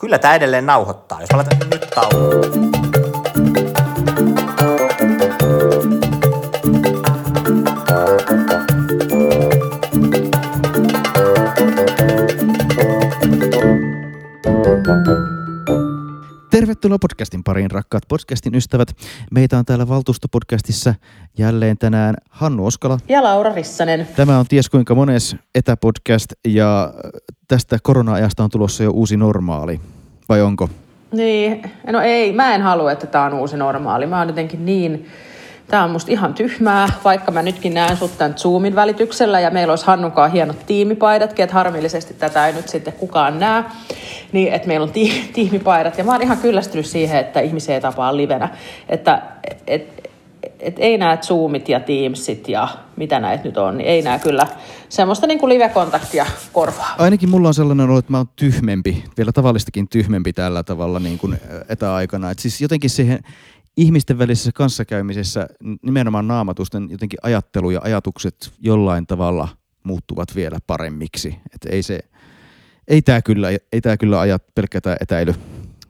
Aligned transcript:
Kyllä 0.00 0.18
tämä 0.18 0.34
edelleen 0.34 0.66
nauhoittaa, 0.66 1.20
jos 1.20 1.30
mä 1.30 1.36
laitan 1.36 1.70
nyt 1.70 1.90
tauon. 1.94 2.75
Tervetuloa 16.86 17.08
podcastin 17.08 17.44
pariin, 17.44 17.70
rakkaat 17.70 18.02
podcastin 18.08 18.54
ystävät. 18.54 18.88
Meitä 19.30 19.58
on 19.58 19.64
täällä 19.64 19.88
valtuustopodcastissa 19.88 20.94
jälleen 21.38 21.78
tänään 21.78 22.14
Hannu 22.30 22.66
Oskala. 22.66 22.98
Ja 23.08 23.22
Laura 23.22 23.54
Rissanen. 23.54 24.08
Tämä 24.16 24.38
on 24.38 24.46
ties 24.46 24.70
kuinka 24.70 24.94
mones 24.94 25.36
etäpodcast 25.54 26.32
ja 26.48 26.94
tästä 27.48 27.78
korona-ajasta 27.82 28.44
on 28.44 28.50
tulossa 28.50 28.82
jo 28.82 28.90
uusi 28.90 29.16
normaali. 29.16 29.80
Vai 30.28 30.42
onko? 30.42 30.68
Niin, 31.12 31.62
no 31.92 32.00
ei, 32.00 32.32
mä 32.32 32.54
en 32.54 32.62
halua, 32.62 32.92
että 32.92 33.06
tämä 33.06 33.24
on 33.24 33.34
uusi 33.34 33.56
normaali. 33.56 34.06
Mä 34.06 34.18
oon 34.18 34.28
jotenkin 34.28 34.66
niin 34.66 35.06
Tämä 35.68 35.84
on 35.84 35.90
musta 35.90 36.12
ihan 36.12 36.34
tyhmää, 36.34 36.88
vaikka 37.04 37.32
mä 37.32 37.42
nytkin 37.42 37.74
näen 37.74 37.96
sut 37.96 38.18
tämän 38.18 38.34
Zoomin 38.34 38.74
välityksellä 38.74 39.40
ja 39.40 39.50
meillä 39.50 39.72
olisi 39.72 39.86
Hannunkaan 39.86 40.32
hienot 40.32 40.66
tiimipaidatkin, 40.66 41.42
että 41.42 41.54
harmillisesti 41.54 42.14
tätä 42.14 42.46
ei 42.46 42.52
nyt 42.52 42.68
sitten 42.68 42.92
kukaan 42.92 43.38
näe, 43.40 43.64
niin 44.32 44.52
että 44.52 44.68
meillä 44.68 44.84
on 44.84 44.92
ti- 44.92 45.30
tiimipaidat. 45.34 45.98
Ja 45.98 46.04
mä 46.04 46.12
oon 46.12 46.22
ihan 46.22 46.38
kyllästynyt 46.38 46.86
siihen, 46.86 47.20
että 47.20 47.40
ihmisiä 47.40 47.74
ei 47.74 47.80
tapaa 47.80 48.16
livenä, 48.16 48.48
että 48.88 49.22
et, 49.66 50.12
et 50.60 50.76
ei 50.78 50.98
näe 50.98 51.16
Zoomit 51.16 51.68
ja 51.68 51.80
Teamsit 51.80 52.48
ja 52.48 52.68
mitä 52.96 53.20
näitä 53.20 53.44
nyt 53.44 53.56
on, 53.56 53.78
niin 53.78 53.88
ei 53.88 54.02
näe 54.02 54.18
kyllä 54.18 54.46
semmoista 54.88 55.26
niin 55.26 55.38
kuin 55.38 55.48
live-kontaktia 55.48 56.26
korvaa. 56.52 56.94
Ainakin 56.98 57.30
mulla 57.30 57.48
on 57.48 57.54
sellainen 57.54 57.90
olo, 57.90 57.98
että 57.98 58.12
mä 58.12 58.16
oon 58.16 58.28
tyhmempi, 58.36 59.04
vielä 59.16 59.32
tavallistakin 59.32 59.88
tyhmempi 59.88 60.32
tällä 60.32 60.62
tavalla 60.62 61.00
niin 61.00 61.18
kuin 61.18 61.38
etäaikana. 61.68 62.30
Et 62.30 62.38
siis 62.38 62.60
jotenkin 62.60 62.90
siihen 62.90 63.18
ihmisten 63.76 64.18
välisessä 64.18 64.52
kanssakäymisessä 64.54 65.48
nimenomaan 65.82 66.28
naamatusten 66.28 66.88
jotenkin 66.90 67.18
ajattelu 67.22 67.70
ja 67.70 67.80
ajatukset 67.82 68.52
jollain 68.60 69.06
tavalla 69.06 69.48
muuttuvat 69.82 70.36
vielä 70.36 70.58
paremmiksi. 70.66 71.36
Et 71.54 71.72
ei 71.72 71.82
se, 71.82 72.00
ei 72.88 73.02
tämä 73.02 73.22
kyllä, 73.22 73.48
ei 73.72 73.80
tää 73.80 73.96
kyllä 73.96 74.20
ajat 74.20 74.42
pelkkä 74.54 74.80
tämä 74.80 74.96
etäily 75.00 75.34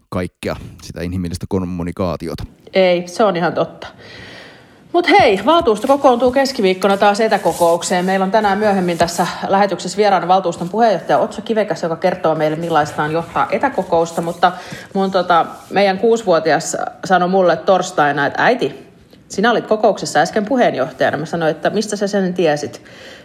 kaikkea 0.09 0.56
sitä 0.83 1.03
inhimillistä 1.03 1.47
kommunikaatiota. 1.48 2.45
Ei, 2.73 3.09
se 3.09 3.25
on 3.25 3.37
ihan 3.37 3.55
totta. 3.55 3.87
Mutta 4.97 5.11
hei, 5.21 5.41
valtuusto 5.47 5.87
kokoontuu 5.87 6.33
keskiviikkona 6.33 6.97
taas 6.97 7.21
etäkokoukseen. 7.21 8.05
Meillä 8.05 8.25
on 8.25 8.31
tänään 8.31 8.59
myöhemmin 8.59 8.99
tässä 8.99 9.27
lähetyksessä 9.49 9.97
vieraana 9.97 10.29
valtuuston 10.29 10.69
puheenjohtaja 10.69 11.19
Otso 11.19 11.43
Kivekäs, 11.43 11.83
joka 11.83 11.97
kertoo 11.97 12.35
meille 12.35 12.57
millaista 12.57 13.03
on 13.03 13.13
johtaa 13.13 13.49
etäkokousta. 13.51 14.23
Mutta 14.23 14.53
mun, 14.95 15.11
tota, 15.11 15.47
meidän 15.71 15.99
kuusivuotias 15.99 16.77
sanoi 17.05 17.29
mulle 17.29 17.57
torstaina, 17.57 18.27
että 18.27 18.45
äiti, 18.45 18.93
sinä 19.29 19.51
olit 19.51 19.67
kokouksessa 19.67 20.21
äsken 20.21 20.45
puheenjohtajana. 20.45 21.17
Mä 21.17 21.27
sanoin, 21.27 21.51
että 21.51 21.71
mistä 21.71 21.97
sä 21.97 22.07
sen 22.07 22.35
tiesit? 22.35 22.83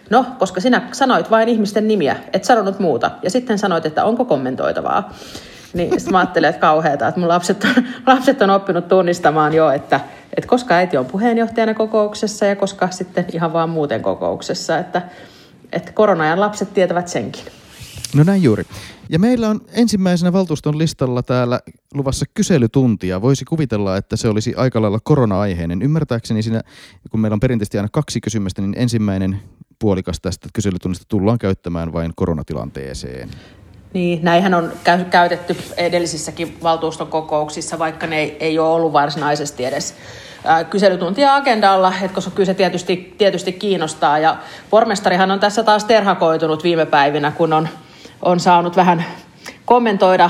No, 0.10 0.26
koska 0.40 0.62
sinä 0.62 0.82
sanoit 0.92 1.32
vain 1.32 1.50
ihmisten 1.50 1.88
nimiä, 1.88 2.16
et 2.34 2.44
sanonut 2.44 2.80
muuta. 2.80 3.12
Ja 3.24 3.30
sitten 3.30 3.60
sanoit, 3.60 3.86
että 3.86 4.04
onko 4.04 4.26
kommentoitavaa. 4.26 5.14
Niin 5.74 5.92
sitten 5.92 6.12
mä 6.12 6.20
ajattelin, 6.20 6.50
että 6.50 6.62
kauheata, 6.62 7.08
että 7.08 7.20
mun 7.20 7.30
lapset 7.30 7.64
on, 7.64 7.84
lapset 8.14 8.42
on 8.42 8.50
oppinut 8.50 8.88
tunnistamaan 8.88 9.54
jo, 9.54 9.70
että, 9.70 10.00
että 10.38 10.48
koska 10.48 10.74
äiti 10.74 10.98
on 10.98 11.06
puheenjohtajana 11.06 11.74
kokouksessa 11.74 12.46
ja 12.46 12.56
koska 12.56 12.92
sitten 12.92 13.26
ihan 13.34 13.54
vaan 13.54 13.70
muuten 13.70 14.02
kokouksessa, 14.02 14.78
että, 14.78 15.02
että 15.72 15.92
koronajan 15.92 16.40
lapset 16.40 16.74
tietävät 16.74 17.08
senkin. 17.08 17.44
No 18.16 18.24
näin 18.24 18.44
juuri. 18.44 18.64
Ja 19.10 19.20
meillä 19.20 19.50
on 19.50 19.62
ensimmäisenä 19.74 20.34
valtuuston 20.34 20.78
listalla 20.78 21.24
täällä 21.24 21.60
luvassa 21.94 22.26
kyselytuntia. 22.34 23.22
Voisi 23.22 23.46
kuvitella, 23.46 23.98
että 23.98 24.16
se 24.18 24.28
olisi 24.28 24.56
aika 24.56 24.82
lailla 24.82 25.00
korona-aiheinen. 25.04 25.82
Ymmärtääkseni 25.82 26.44
siinä, 26.44 26.62
kun 27.12 27.20
meillä 27.20 27.34
on 27.34 27.40
perinteisesti 27.40 27.78
aina 27.78 27.90
kaksi 27.92 28.22
kysymystä, 28.22 28.62
niin 28.62 28.74
ensimmäinen 28.78 29.42
puolikas 29.80 30.20
tästä 30.22 30.50
kyselytunnista 30.54 31.06
tullaan 31.08 31.38
käyttämään 31.38 31.94
vain 31.94 32.12
koronatilanteeseen. 32.16 33.30
Niin, 33.94 34.20
näinhän 34.22 34.54
on 34.54 34.72
käytetty 35.10 35.58
edellisissäkin 35.78 36.58
valtuuston 36.64 37.08
kokouksissa, 37.08 37.80
vaikka 37.80 38.08
ne 38.08 38.20
ei, 38.20 38.38
ei 38.40 38.60
ole 38.60 38.70
ollut 38.70 38.94
varsinaisesti 38.94 39.66
edes 39.66 39.96
kyselytuntia 40.70 41.36
agendalla, 41.36 41.94
että 42.02 42.16
koska 42.16 42.32
kyllä 42.32 42.46
se 42.46 42.54
tietysti, 42.54 43.16
tietysti 43.18 43.54
kiinnostaa. 43.54 44.20
Ja 44.20 44.38
pormestarihan 44.70 45.32
on 45.32 45.40
tässä 45.40 45.64
taas 45.64 45.84
terhakoitunut 45.84 46.64
viime 46.64 46.86
päivinä, 46.86 47.32
kun 47.32 47.54
on, 47.54 47.70
on 48.22 48.40
saanut 48.40 48.76
vähän 48.76 49.06
kommentoida 49.66 50.30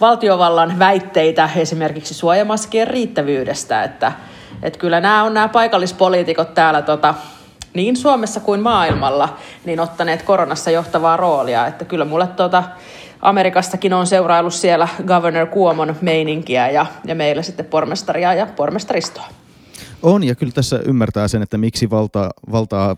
valtiovallan 0.00 0.78
väitteitä 0.78 1.50
esimerkiksi 1.56 2.14
suojamaskien 2.14 2.88
riittävyydestä, 2.88 3.82
että, 3.82 4.12
että 4.62 4.78
kyllä 4.78 5.00
nämä 5.00 5.24
on 5.24 5.34
nämä 5.34 5.48
paikallispoliitikot 5.48 6.54
täällä 6.54 6.82
tota, 6.82 7.14
niin 7.78 7.96
Suomessa 7.96 8.40
kuin 8.40 8.60
maailmalla 8.60 9.36
niin 9.64 9.80
ottaneet 9.80 10.22
koronassa 10.22 10.70
johtavaa 10.70 11.16
roolia. 11.16 11.66
Että 11.66 11.84
kyllä 11.84 12.04
mulle 12.04 12.26
tuota, 12.26 12.64
Amerikastakin 13.20 13.92
on 13.92 14.06
seuraillut 14.06 14.54
siellä 14.54 14.88
Governor 15.06 15.46
Cuomon 15.46 15.96
meininkiä 16.00 16.70
ja, 16.70 16.86
ja 17.04 17.14
meillä 17.14 17.42
sitten 17.42 17.66
pormestaria 17.66 18.34
ja 18.34 18.46
pormestaristoa. 18.46 19.26
On, 20.02 20.24
ja 20.24 20.34
kyllä 20.34 20.52
tässä 20.52 20.80
ymmärtää 20.84 21.28
sen, 21.28 21.42
että 21.42 21.58
miksi 21.58 21.90
valta, 21.90 22.30
valtaa 22.52 22.96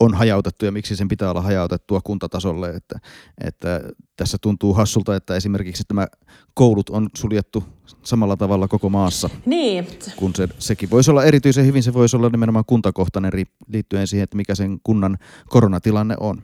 on 0.00 0.14
hajautettu 0.14 0.64
ja 0.64 0.72
miksi 0.72 0.96
sen 0.96 1.08
pitää 1.08 1.30
olla 1.30 1.42
hajautettua 1.42 2.00
kuntatasolle. 2.04 2.70
Että, 2.70 2.98
että 3.44 3.80
tässä 4.16 4.38
tuntuu 4.40 4.74
hassulta, 4.74 5.16
että 5.16 5.36
esimerkiksi 5.36 5.84
tämä 5.88 6.06
koulut 6.54 6.90
on 6.90 7.08
suljettu 7.14 7.64
samalla 8.02 8.36
tavalla 8.36 8.68
koko 8.68 8.88
maassa. 8.88 9.30
Niin. 9.46 9.88
Kun 10.16 10.34
se, 10.34 10.48
sekin 10.58 10.90
voisi 10.90 11.10
olla 11.10 11.24
erityisen 11.24 11.66
hyvin, 11.66 11.82
se 11.82 11.94
voisi 11.94 12.16
olla 12.16 12.28
nimenomaan 12.28 12.64
kuntakohtainen 12.64 13.32
liittyen 13.68 14.06
siihen, 14.06 14.24
että 14.24 14.36
mikä 14.36 14.54
sen 14.54 14.80
kunnan 14.82 15.18
koronatilanne 15.48 16.14
on. 16.20 16.42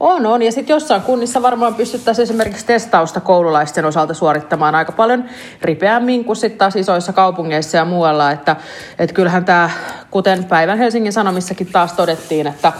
On, 0.00 0.26
on. 0.26 0.42
Ja 0.42 0.52
sitten 0.52 0.74
jossain 0.74 1.02
kunnissa 1.02 1.42
varmaan 1.42 1.74
pystyttäisiin 1.74 2.22
esimerkiksi 2.22 2.66
testausta 2.66 3.20
koululaisten 3.20 3.84
osalta 3.84 4.14
suorittamaan 4.14 4.74
aika 4.74 4.92
paljon 4.92 5.24
ripeämmin 5.62 6.24
kuin 6.24 6.36
sitten 6.36 6.58
taas 6.58 6.76
isoissa 6.76 7.12
kaupungeissa 7.12 7.76
ja 7.76 7.84
muualla. 7.84 8.30
Että, 8.30 8.56
että 8.98 9.14
kyllähän 9.14 9.44
tämä, 9.44 9.70
kuten 10.10 10.44
päivän 10.44 10.78
Helsingin 10.78 11.12
Sanomissakin 11.12 11.66
taas 11.66 11.92
todettiin, 11.92 12.46
että 12.46 12.72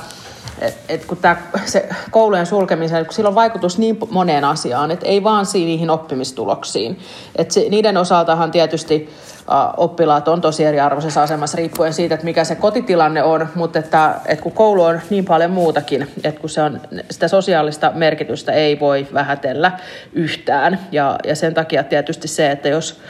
et, 0.60 0.78
et 0.88 1.04
kun 1.04 1.16
tää, 1.16 1.42
se 1.64 1.88
koulujen 2.10 2.46
sulkemisen, 2.46 3.04
kun 3.04 3.14
sillä 3.14 3.28
on 3.28 3.34
vaikutus 3.34 3.78
niin 3.78 3.98
moneen 4.10 4.44
asiaan, 4.44 4.90
että 4.90 5.06
ei 5.06 5.24
vaan 5.24 5.46
niihin 5.54 5.90
oppimistuloksiin. 5.90 6.98
Et 7.36 7.50
se, 7.50 7.66
niiden 7.68 7.96
osaltahan 7.96 8.50
tietysti 8.50 9.08
uh, 9.48 9.84
oppilaat 9.84 10.28
on 10.28 10.40
tosi 10.40 10.64
eriarvoisessa 10.64 11.22
asemassa 11.22 11.56
riippuen 11.56 11.92
siitä, 11.92 12.14
että 12.14 12.24
mikä 12.24 12.44
se 12.44 12.54
kotitilanne 12.54 13.22
on, 13.22 13.48
mutta 13.54 13.78
että, 13.78 14.14
että 14.26 14.42
kun 14.42 14.52
koulu 14.52 14.82
on 14.82 15.00
niin 15.10 15.24
paljon 15.24 15.50
muutakin, 15.50 16.02
että 16.24 16.40
kun 16.40 16.50
se 16.50 16.62
on, 16.62 16.80
sitä 17.10 17.28
sosiaalista 17.28 17.92
merkitystä 17.94 18.52
ei 18.52 18.80
voi 18.80 19.06
vähätellä 19.14 19.72
yhtään. 20.12 20.78
Ja, 20.92 21.18
ja 21.24 21.36
sen 21.36 21.54
takia 21.54 21.84
tietysti 21.84 22.28
se, 22.28 22.50
että 22.50 22.68
jos 22.68 23.00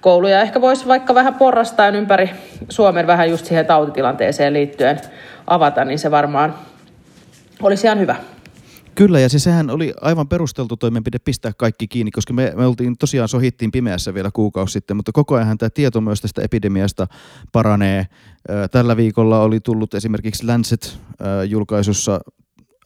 kouluja 0.00 0.40
ehkä 0.40 0.60
voisi 0.60 0.88
vaikka 0.88 1.14
vähän 1.14 1.34
porrastaa 1.34 1.88
ympäri 1.88 2.30
Suomen 2.68 3.06
vähän 3.06 3.30
just 3.30 3.46
siihen 3.46 3.66
tautitilanteeseen 3.66 4.52
liittyen 4.52 5.00
avata, 5.46 5.84
niin 5.84 5.98
se 5.98 6.10
varmaan 6.10 6.54
olisi 7.62 7.86
ihan 7.86 7.98
hyvä. 7.98 8.16
Kyllä, 8.94 9.20
ja 9.20 9.28
se 9.28 9.38
sehän 9.38 9.70
oli 9.70 9.94
aivan 10.00 10.28
perusteltu 10.28 10.76
toimenpide 10.76 11.18
pistää 11.18 11.52
kaikki 11.56 11.88
kiinni, 11.88 12.10
koska 12.10 12.32
me, 12.32 12.52
me 12.56 12.66
oltiin 12.66 12.98
tosiaan 12.98 13.28
sohittiin 13.28 13.72
pimeässä 13.72 14.14
vielä 14.14 14.30
kuukausi 14.34 14.72
sitten, 14.72 14.96
mutta 14.96 15.12
koko 15.12 15.34
ajan 15.34 15.58
tämä 15.58 15.70
tieto 15.70 16.00
myös 16.00 16.20
tästä 16.20 16.42
epidemiasta 16.42 17.06
paranee. 17.52 18.06
Tällä 18.70 18.96
viikolla 18.96 19.40
oli 19.40 19.60
tullut 19.60 19.94
esimerkiksi 19.94 20.46
Lancet-julkaisussa 20.46 22.20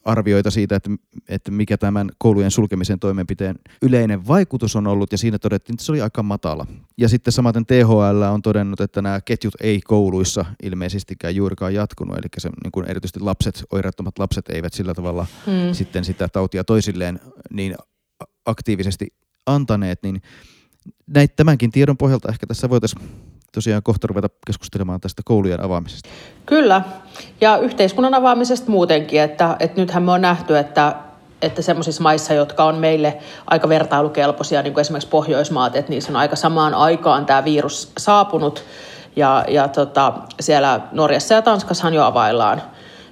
arvioita 0.08 0.50
siitä, 0.50 0.76
että, 0.76 0.90
että 1.28 1.50
mikä 1.50 1.76
tämän 1.76 2.10
koulujen 2.18 2.50
sulkemisen 2.50 2.98
toimenpiteen 2.98 3.56
yleinen 3.82 4.26
vaikutus 4.26 4.76
on 4.76 4.86
ollut, 4.86 5.12
ja 5.12 5.18
siinä 5.18 5.38
todettiin, 5.38 5.74
että 5.74 5.84
se 5.84 5.92
oli 5.92 6.00
aika 6.00 6.22
matala. 6.22 6.66
Ja 6.98 7.08
sitten 7.08 7.32
samaten 7.32 7.66
THL 7.66 8.22
on 8.32 8.42
todennut, 8.42 8.80
että 8.80 9.02
nämä 9.02 9.20
ketjut 9.20 9.54
ei 9.60 9.80
kouluissa 9.80 10.44
ilmeisestikään 10.62 11.34
juurikaan 11.34 11.74
jatkunut, 11.74 12.16
eli 12.16 12.26
se, 12.38 12.50
niin 12.62 12.72
kuin 12.72 12.90
erityisesti 12.90 13.20
lapset, 13.20 13.64
oireettomat 13.72 14.18
lapset 14.18 14.48
eivät 14.48 14.72
sillä 14.72 14.94
tavalla 14.94 15.26
hmm. 15.46 15.72
sitten 15.72 16.04
sitä 16.04 16.28
tautia 16.28 16.64
toisilleen 16.64 17.20
niin 17.50 17.74
aktiivisesti 18.46 19.06
antaneet, 19.46 20.02
niin 20.02 20.22
näitä 21.06 21.36
tämänkin 21.36 21.70
tiedon 21.70 21.96
pohjalta 21.96 22.28
ehkä 22.28 22.46
tässä 22.46 22.70
voitaisiin 22.70 23.08
tosiaan 23.52 23.82
kohta 23.82 24.06
ruveta 24.06 24.28
keskustelemaan 24.46 25.00
tästä 25.00 25.22
koulujen 25.24 25.60
avaamisesta. 25.60 26.08
Kyllä, 26.46 26.82
ja 27.40 27.56
yhteiskunnan 27.56 28.14
avaamisesta 28.14 28.70
muutenkin, 28.70 29.20
että, 29.20 29.56
että 29.60 29.80
nythän 29.80 30.02
me 30.02 30.12
on 30.12 30.20
nähty, 30.20 30.58
että, 30.58 30.96
että 31.42 31.62
semmoisissa 31.62 32.02
maissa, 32.02 32.34
jotka 32.34 32.64
on 32.64 32.74
meille 32.76 33.18
aika 33.46 33.68
vertailukelpoisia, 33.68 34.62
niin 34.62 34.72
kuin 34.72 34.80
esimerkiksi 34.80 35.08
Pohjoismaat, 35.08 35.76
että 35.76 35.90
niissä 35.90 36.12
on 36.12 36.16
aika 36.16 36.36
samaan 36.36 36.74
aikaan 36.74 37.26
tämä 37.26 37.44
virus 37.44 37.92
saapunut, 37.98 38.64
ja, 39.16 39.44
ja 39.48 39.68
tota, 39.68 40.12
siellä 40.40 40.80
Norjassa 40.92 41.34
ja 41.34 41.42
Tanskassahan 41.42 41.94
jo 41.94 42.04
availlaan 42.04 42.62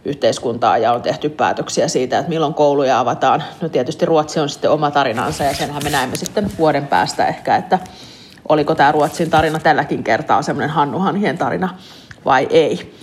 yhteiskuntaa 0.07 0.79
ja 0.79 0.93
on 0.93 1.03
tehty 1.03 1.29
päätöksiä 1.29 1.89
siitä, 1.89 2.19
että 2.19 2.31
milloin 2.31 2.55
kouluja 2.55 3.01
avataan. 3.01 3.43
No 3.61 3.69
tietysti 3.69 4.07
Ruotsi 4.07 4.41
on 4.41 4.49
sitten 4.49 4.71
oma 4.71 4.91
tarinansa 4.91 5.45
ja 5.45 5.55
senhän 5.55 5.85
me 5.85 5.91
näemme 5.91 6.17
sitten 6.17 6.51
vuoden 6.59 6.87
päästä 6.87 7.27
ehkä, 7.27 7.57
että 7.57 7.79
oliko 8.49 8.75
tämä 8.75 8.93
Ruotsin 8.93 9.31
tarina 9.31 9.59
tälläkin 9.59 10.05
kertaa 10.05 10.43
semmoinen 10.43 10.71
Hannu 10.71 10.99
Hanhien 10.99 11.39
tarina 11.39 11.79
vai 12.25 12.47
ei. 12.51 12.95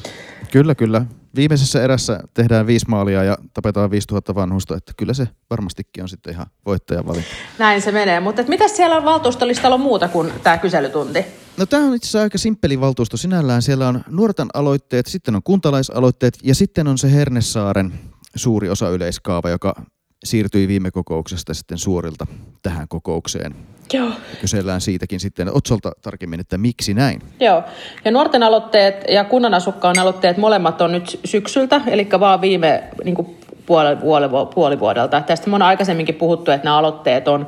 Kyllä, 0.52 0.76
kyllä. 0.76 1.06
Viimeisessä 1.36 1.84
erässä 1.84 2.20
tehdään 2.34 2.68
viisi 2.68 2.86
maalia 2.90 3.24
ja 3.24 3.38
tapetaan 3.54 3.92
5000 3.92 4.36
vanhusta, 4.36 4.76
että 4.76 4.94
kyllä 4.98 5.14
se 5.14 5.28
varmastikin 5.50 6.04
on 6.04 6.10
sitten 6.10 6.34
ihan 6.34 6.46
voittajan 6.66 7.08
valinta. 7.08 7.30
Näin 7.60 7.82
se 7.82 7.92
menee, 7.92 8.20
mutta 8.20 8.44
mitä 8.48 8.68
siellä 8.68 8.96
on 8.96 9.06
valtuustolistalla 9.06 9.78
muuta 9.78 10.08
kuin 10.08 10.34
tämä 10.44 10.58
kyselytunti? 10.58 11.43
No 11.58 11.66
tämä 11.66 11.88
on 11.88 11.96
itse 11.96 12.06
asiassa 12.06 12.22
aika 12.22 12.38
simppeli 12.38 12.82
valtuusto 12.82 13.18
sinällään. 13.18 13.62
Siellä 13.62 13.88
on 13.88 14.04
nuorten 14.10 14.48
aloitteet, 14.54 15.06
sitten 15.06 15.36
on 15.36 15.44
kuntalaisaloitteet 15.44 16.34
ja 16.44 16.56
sitten 16.56 16.88
on 16.88 16.98
se 16.98 17.14
Hernesaaren 17.14 17.94
suuri 18.36 18.70
osa 18.70 18.90
yleiskaava, 18.90 19.50
joka 19.50 19.76
siirtyi 20.24 20.68
viime 20.68 20.92
kokouksesta 20.92 21.54
sitten 21.54 21.78
suorilta 21.78 22.28
tähän 22.62 22.88
kokoukseen. 22.88 23.56
Joo. 23.94 24.10
Kysellään 24.42 24.82
siitäkin 24.82 25.20
sitten 25.20 25.58
Otsolta 25.58 25.92
tarkemmin, 26.02 26.40
että 26.40 26.58
miksi 26.58 26.94
näin. 26.94 27.22
Joo, 27.40 27.64
ja 28.06 28.12
nuorten 28.12 28.44
aloitteet 28.44 28.96
ja 29.10 29.24
kunnan 29.24 29.54
asukkaan 29.54 30.00
aloitteet 30.00 30.38
molemmat 30.38 30.82
on 30.82 30.92
nyt 30.92 31.20
syksyltä, 31.26 31.82
eli 31.88 32.08
vaan 32.20 32.42
viime 32.42 32.84
niin 33.04 33.16
kuin 33.16 33.38
puoli, 33.66 33.96
puoli, 33.96 34.26
puoli 34.54 34.80
vuodelta. 34.80 35.22
Tästä 35.22 35.50
me 35.50 35.56
on 35.56 35.62
aikaisemminkin 35.62 36.16
puhuttu, 36.16 36.52
että 36.52 36.66
nämä 36.66 36.78
aloitteet 36.78 37.28
on 37.28 37.48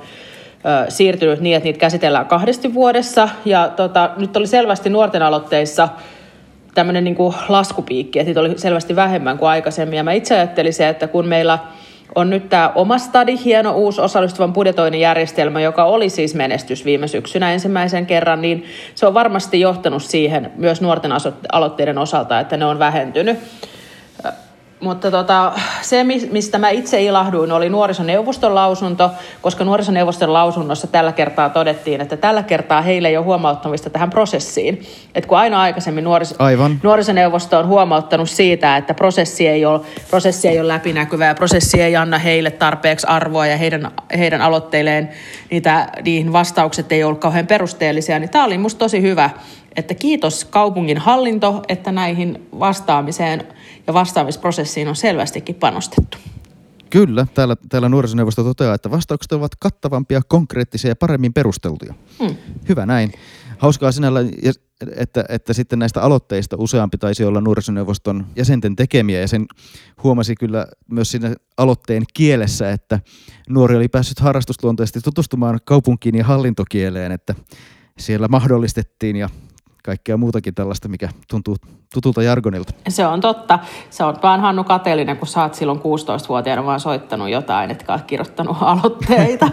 siirtynyt 0.89 1.39
niin, 1.39 1.56
että 1.56 1.65
niitä 1.65 1.79
käsitellään 1.79 2.25
kahdesti 2.25 2.73
vuodessa, 2.73 3.29
ja 3.45 3.69
tota, 3.75 4.09
nyt 4.17 4.38
oli 4.38 4.47
selvästi 4.47 4.89
nuorten 4.89 5.21
aloitteissa 5.21 5.89
tämmöinen 6.73 7.03
niin 7.03 7.15
kuin 7.15 7.35
laskupiikki, 7.50 8.19
että 8.19 8.29
niitä 8.29 8.39
oli 8.39 8.53
selvästi 8.57 8.95
vähemmän 8.95 9.38
kuin 9.38 9.50
aikaisemmin, 9.50 9.97
ja 9.97 10.03
mä 10.03 10.12
itse 10.12 10.35
ajattelin 10.35 10.73
se, 10.73 10.89
että 10.89 11.07
kun 11.07 11.27
meillä– 11.27 11.59
on 12.15 12.29
nyt 12.29 12.50
tämä 12.50 12.71
oma 12.75 12.97
stadi, 12.97 13.38
hieno 13.45 13.71
uusi 13.71 14.01
osallistuvan 14.01 14.53
budjetoinnin 14.53 15.01
järjestelmä, 15.01 15.62
joka 15.62 15.83
oli 15.83 16.09
siis 16.09 16.35
menestys 16.35 16.85
viime 16.85 17.07
syksynä 17.07 17.53
ensimmäisen 17.53 18.06
kerran, 18.06 18.41
niin 18.41 18.65
se 18.95 19.06
on 19.06 19.13
varmasti 19.13 19.59
johtanut 19.59 20.03
siihen 20.03 20.51
myös 20.56 20.81
nuorten 20.81 21.12
aloitteiden 21.51 21.97
osalta, 21.97 22.39
että 22.39 22.57
ne 22.57 22.65
on 22.65 22.79
vähentynyt. 22.79 23.38
Mutta 24.80 25.12
tota, 25.12 25.51
se, 25.81 26.06
mistä 26.31 26.57
mä 26.57 26.69
itse 26.69 27.04
ilahduin, 27.04 27.51
oli 27.51 27.69
nuorisoneuvoston 27.69 28.56
lausunto, 28.56 29.12
koska 29.42 29.63
nuorisoneuvoston 29.63 30.33
lausunnossa 30.33 30.88
tällä 30.88 31.12
kertaa 31.12 31.50
todettiin, 31.50 32.01
että 32.01 32.18
tällä 32.18 32.44
kertaa 32.44 32.81
heille 32.81 33.07
ei 33.07 33.18
ole 33.18 33.25
huomauttamista 33.25 33.89
tähän 33.89 34.10
prosessiin. 34.10 34.83
Et 35.16 35.25
kun 35.25 35.38
aina 35.38 35.62
aikaisemmin 35.62 36.04
nuoris- 36.04 36.36
Aivan. 36.39 36.80
nuorisoneuvosto 36.83 37.60
on 37.60 37.68
huomauttanut 37.68 38.30
siitä, 38.30 38.77
että 38.77 38.94
prosessi 38.94 39.48
ei, 39.48 39.66
ole, 39.66 39.81
prosessi 40.10 40.48
ei 40.48 40.60
ole 40.60 40.68
läpinäkyvä 40.68 41.25
ja 41.25 41.36
prosessi 41.36 41.81
ei 41.81 41.95
anna 41.95 42.18
heille 42.18 42.51
tarpeeksi 42.51 43.07
arvoa 43.07 43.48
ja 43.48 43.57
heidän, 43.57 43.92
heidän 44.18 44.42
aloitteilleen 44.42 45.10
niitä, 45.51 45.88
niihin 46.06 46.33
vastaukset 46.33 46.92
ei 46.92 47.04
ollut 47.04 47.19
kauhean 47.19 47.48
perusteellisia, 47.48 48.19
niin 48.19 48.30
tämä 48.30 48.45
oli 48.45 48.57
musta 48.57 48.80
tosi 48.80 49.01
hyvä, 49.01 49.30
että 49.75 49.94
kiitos 49.94 50.45
kaupungin 50.45 50.98
hallinto, 50.98 51.62
että 51.68 51.92
näihin 51.92 52.48
vastaamiseen– 52.60 53.44
ja 53.87 53.93
vastaamisprosessiin 53.93 54.87
on 54.87 54.95
selvästikin 54.95 55.55
panostettu. 55.55 56.17
Kyllä, 56.89 57.27
täällä, 57.33 57.55
täällä 57.69 57.89
nuorisoneuvosto 57.89 58.43
toteaa, 58.43 58.73
että 58.73 58.91
vastaukset 58.91 59.31
ovat 59.31 59.51
kattavampia, 59.59 60.21
konkreettisia 60.27 60.91
ja 60.91 60.95
paremmin 60.95 61.33
perusteltuja. 61.33 61.93
Mm. 62.21 62.35
Hyvä 62.69 62.85
näin. 62.85 63.11
Hauskaa 63.57 63.91
sinällä, 63.91 64.19
että, 64.95 65.25
että 65.29 65.53
sitten 65.53 65.79
näistä 65.79 66.01
aloitteista 66.01 66.55
useampi 66.59 66.97
taisi 66.97 67.23
olla 67.23 67.41
nuorisoneuvoston 67.41 68.25
jäsenten 68.35 68.75
tekemiä 68.75 69.19
ja 69.19 69.27
sen 69.27 69.45
huomasi 70.03 70.35
kyllä 70.35 70.67
myös 70.91 71.11
siinä 71.11 71.35
aloitteen 71.57 72.03
kielessä, 72.13 72.71
että 72.71 72.99
nuori 73.49 73.75
oli 73.75 73.88
päässyt 73.88 74.19
harrastusluonteisesti 74.19 75.01
tutustumaan 75.01 75.59
kaupunkiin 75.65 76.15
ja 76.15 76.23
hallintokieleen, 76.23 77.11
että 77.11 77.35
siellä 77.99 78.27
mahdollistettiin 78.27 79.15
ja 79.15 79.29
kaikkea 79.85 80.17
muutakin 80.17 80.55
tällaista, 80.55 80.87
mikä 80.87 81.09
tuntuu 81.29 81.55
tutulta 81.93 82.23
jargonilta. 82.23 82.73
Se 82.89 83.07
on 83.07 83.21
totta. 83.21 83.59
Se 83.89 84.03
on 84.03 84.15
vaan 84.23 84.41
Hannu 84.41 84.63
kateellinen, 84.63 85.17
kun 85.17 85.27
sä 85.27 85.43
oot 85.43 85.53
silloin 85.53 85.79
16-vuotiaana 85.79 86.65
vaan 86.65 86.79
soittanut 86.79 87.29
jotain, 87.29 87.71
etkä 87.71 87.99
kirjoittanut 88.07 88.57
aloitteita. 88.61 89.49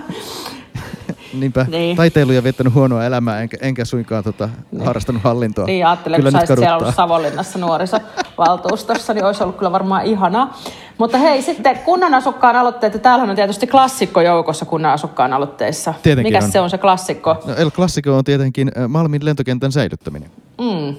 Niinpä, 1.35 1.67
niin. 1.69 1.97
taiteilu 1.97 2.33
ja 2.33 2.45
viettänyt 2.45 2.75
huonoa 2.75 3.05
elämää, 3.05 3.41
enkä, 3.41 3.57
enkä 3.61 3.85
suinkaan 3.85 4.25
tota, 4.25 4.49
niin. 4.73 4.85
harrastanut 4.85 5.23
hallintoa. 5.23 5.65
Niin, 5.65 5.87
ajattelin, 5.87 6.17
kyllä 6.17 6.31
kun 6.31 6.47
sä 6.47 6.57
siellä 6.57 6.77
ollut 6.77 6.95
Savonlinnassa 6.95 7.59
nuorisovaltuustossa, 7.59 9.15
niin 9.15 9.25
olisi 9.25 9.43
ollut 9.43 9.57
kyllä 9.57 9.73
varmaan 9.73 10.05
ihanaa. 10.05 10.59
Mutta 11.03 11.19
hei, 11.19 11.43
sitten 11.43 11.79
kunnan 11.79 12.15
asukkaan 12.15 12.57
aloitteet, 12.57 13.03
täällähän 13.03 13.31
on 13.31 13.37
tietysti 13.37 13.67
klassikko 13.67 14.21
joukossa 14.21 14.65
kunnan 14.65 14.93
asukkaan 14.93 15.33
aloitteissa. 15.33 15.95
Tietenkin 16.03 16.33
Mikä 16.33 16.45
on. 16.45 16.51
se 16.53 16.61
on 16.61 16.71
se 16.71 16.79
klassikko? 16.79 17.37
No, 17.47 17.55
El 17.55 17.71
Klassikko 17.71 18.17
on 18.17 18.25
tietenkin 18.25 18.73
äh, 18.79 18.89
Malmin 18.89 19.25
lentokentän 19.25 19.73
säilyttäminen. 19.73 20.31
Mm. 20.61 20.97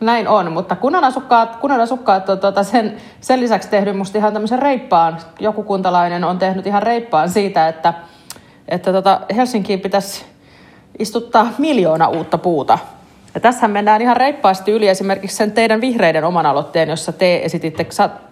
Näin 0.00 0.28
on, 0.28 0.52
mutta 0.52 0.76
kunnan 0.76 1.04
asukkaat, 1.04 1.56
kunnan 1.56 1.80
asukkaat 1.80 2.28
on 2.28 2.38
tuota 2.38 2.64
sen, 2.64 2.96
sen 3.20 3.40
lisäksi 3.40 3.68
tehnyt 3.68 3.96
musta 3.96 4.18
ihan 4.18 4.32
tämmöisen 4.32 4.58
reippaan, 4.58 5.18
joku 5.40 5.62
kuntalainen 5.62 6.24
on 6.24 6.38
tehnyt 6.38 6.66
ihan 6.66 6.82
reippaan 6.82 7.30
siitä, 7.30 7.68
että– 7.68 7.94
että 8.68 8.92
tota 8.92 9.20
Helsinkiin 9.36 9.80
pitäisi 9.80 10.24
istuttaa 10.98 11.52
miljoona 11.58 12.08
uutta 12.08 12.38
puuta. 12.38 12.78
Ja 13.38 13.42
tässähän 13.42 13.70
mennään 13.70 14.02
ihan 14.02 14.16
reippaasti 14.16 14.70
yli 14.70 14.88
esimerkiksi 14.88 15.36
sen 15.36 15.52
teidän 15.52 15.80
vihreiden 15.80 16.24
oman 16.24 16.46
aloitteen, 16.46 16.88
jossa 16.88 17.12
te 17.12 17.40
esititte 17.44 17.86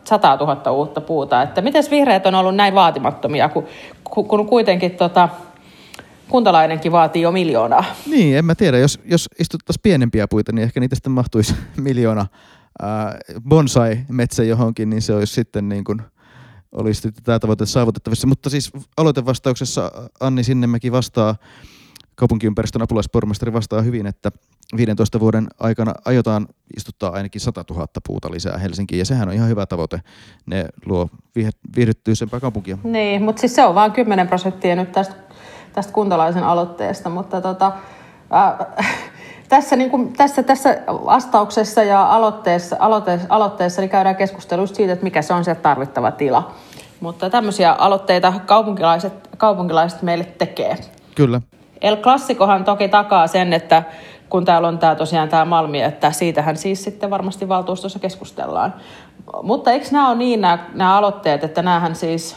100 0.04 0.36
000 0.40 0.72
uutta 0.72 1.00
puuta. 1.00 1.42
Että 1.42 1.62
miten 1.62 1.84
vihreät 1.90 2.26
on 2.26 2.34
ollut 2.34 2.56
näin 2.56 2.74
vaatimattomia, 2.74 3.48
kun, 3.48 3.64
kun 4.04 4.46
kuitenkin 4.46 4.90
tota, 4.90 5.28
kuntalainenkin 6.28 6.92
vaatii 6.92 7.22
jo 7.22 7.32
miljoonaa. 7.32 7.84
Niin, 8.06 8.36
en 8.36 8.44
mä 8.44 8.54
tiedä. 8.54 8.78
Jos, 8.78 9.00
jos 9.04 9.28
istuttaisiin 9.38 9.82
pienempiä 9.82 10.28
puita, 10.28 10.52
niin 10.52 10.62
ehkä 10.62 10.80
niitä 10.80 10.94
sitten 10.94 11.12
mahtuisi 11.12 11.54
miljoona. 11.76 12.26
bonsai-metsä 13.48 14.44
johonkin, 14.44 14.90
niin 14.90 15.02
se 15.02 15.14
olisi 15.14 15.34
sitten 15.34 15.68
niin 15.68 15.84
kuin– 15.84 16.02
olisi 16.72 17.12
tämä 17.12 17.38
tavoite 17.38 17.66
saavutettavissa. 17.66 18.26
Mutta 18.26 18.50
siis 18.50 18.70
aloitevastauksessa 18.96 19.92
Anni 20.20 20.44
Sinnemäki 20.44 20.92
vastaa, 20.92 21.36
kaupunkiympäristön 22.16 22.82
apulaispormestari 22.82 23.52
vastaa 23.52 23.82
hyvin, 23.82 24.06
että 24.06 24.30
15 24.76 25.20
vuoden 25.20 25.46
aikana 25.60 25.94
aiotaan 26.04 26.46
istuttaa 26.76 27.12
ainakin 27.12 27.40
100 27.40 27.64
000 27.70 27.86
puuta 28.06 28.30
lisää 28.30 28.58
Helsinkiin, 28.58 28.98
ja 28.98 29.04
sehän 29.04 29.28
on 29.28 29.34
ihan 29.34 29.48
hyvä 29.48 29.66
tavoite. 29.66 30.00
Ne 30.46 30.66
luo 30.86 31.08
viihdyttyisempää 31.76 32.40
kaupunkia. 32.40 32.78
Niin, 32.84 33.22
mutta 33.22 33.40
siis 33.40 33.54
se 33.54 33.64
on 33.64 33.74
vain 33.74 33.92
10 33.92 34.28
prosenttia 34.28 34.76
nyt 34.76 34.92
tästä, 34.92 35.14
tästä 35.72 35.92
kuntalaisen 35.92 36.44
aloitteesta, 36.44 37.10
mutta 37.10 37.40
tota, 37.40 37.72
äh, 38.34 38.96
tässä, 39.48 39.76
niin 39.76 39.90
kuin, 39.90 40.12
tässä, 40.12 40.42
tässä 40.42 40.82
vastauksessa 40.88 41.82
ja 41.82 42.14
aloitteessa, 42.14 42.76
aloitteessa, 42.78 43.26
aloitteessa 43.30 43.82
niin 43.82 43.90
käydään 43.90 44.16
keskustelua 44.16 44.66
siitä, 44.66 44.92
että 44.92 45.04
mikä 45.04 45.22
se 45.22 45.34
on 45.34 45.44
se 45.44 45.54
tarvittava 45.54 46.10
tila. 46.10 46.54
Mutta 47.00 47.30
tämmöisiä 47.30 47.72
aloitteita 47.72 48.32
kaupunkilaiset, 48.46 49.28
kaupunkilaiset 49.36 50.02
meille 50.02 50.24
tekee. 50.24 50.76
Kyllä. 51.14 51.40
El 51.80 51.96
Klassikohan 51.96 52.64
toki 52.64 52.88
takaa 52.88 53.26
sen, 53.26 53.52
että 53.52 53.82
kun 54.28 54.44
täällä 54.44 54.68
on 54.68 54.78
tämä 54.78 54.94
tosiaan 54.94 55.28
tämä 55.28 55.44
Malmi, 55.44 55.82
että 55.82 56.12
siitähän 56.12 56.56
siis 56.56 56.84
sitten 56.84 57.10
varmasti 57.10 57.48
valtuustossa 57.48 57.98
keskustellaan. 57.98 58.74
Mutta 59.42 59.72
eikö 59.72 59.86
nämä 59.90 60.08
ole 60.08 60.18
niin 60.18 60.40
nämä, 60.40 60.68
nämä 60.74 60.96
aloitteet, 60.96 61.44
että 61.44 61.62
näähän 61.62 61.96
siis 61.96 62.36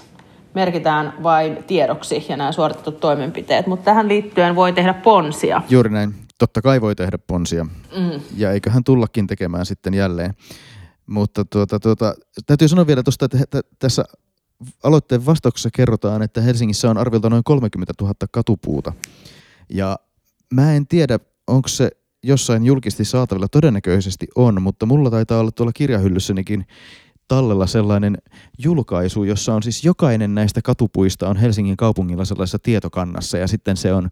merkitään 0.53 1.13
vain 1.24 1.63
tiedoksi 1.67 2.25
ja 2.29 2.38
nämä 2.38 2.51
suoritetut 2.51 3.00
toimenpiteet, 3.00 3.67
mutta 3.67 3.86
tähän 3.86 4.08
liittyen 4.08 4.55
voi 4.55 4.74
tehdä 4.74 4.93
ponsia. 4.93 5.62
Juuri 5.69 5.89
näin 5.89 6.15
totta 6.38 6.62
kai 6.62 6.81
voi 6.81 6.96
tehdä 6.96 7.17
ponsia. 7.17 7.63
Mm. 7.63 8.22
Ja 8.38 8.51
eiköhän 8.51 8.84
tullakin 8.84 9.27
tekemään 9.27 9.65
sitten 9.65 9.93
jälleen. 9.93 10.34
Mutta 11.05 11.46
tuota, 11.46 11.79
tuota, 11.79 12.13
täytyy 12.46 12.67
sanoa 12.67 12.88
vielä 12.88 13.03
tuosta, 13.03 13.25
että, 13.25 13.38
että 13.43 13.62
tässä 13.79 14.03
aloitteen 14.84 15.25
vastauksessa 15.25 15.70
kerrotaan, 15.74 16.22
että 16.22 16.42
Helsingissä 16.42 16.89
on 16.89 16.98
arvilta 16.98 17.30
noin 17.30 17.44
30 17.44 17.94
000 18.01 18.13
katupuuta. 18.32 18.94
Ja 19.70 20.00
mä 20.54 20.74
en 20.74 20.88
tiedä, 20.88 21.20
onko 21.48 21.68
se 21.68 21.92
jossain 22.24 22.66
julkisesti 22.66 23.06
saatavilla, 23.06 23.48
todennäköisesti 23.48 24.28
on, 24.36 24.62
mutta 24.62 24.86
mulla 24.86 25.10
taitaa 25.10 25.39
olla 25.39 25.51
tuolla 25.51 25.72
kirjahyllyssänikin 25.74 26.66
tallella 27.28 27.68
sellainen 27.68 28.18
julkaisu, 28.58 29.24
jossa 29.24 29.54
on 29.54 29.63
siis 29.63 29.86
jokainen 29.86 30.36
näistä 30.36 30.62
katupuista 30.62 31.30
on 31.30 31.38
Helsingin 31.38 31.78
kaupungilla 31.78 32.25
sellaisessa 32.25 32.60
tietokannassa 32.60 33.38
ja 33.38 33.48
sitten 33.48 33.78
se 33.78 33.94
on 33.94 34.10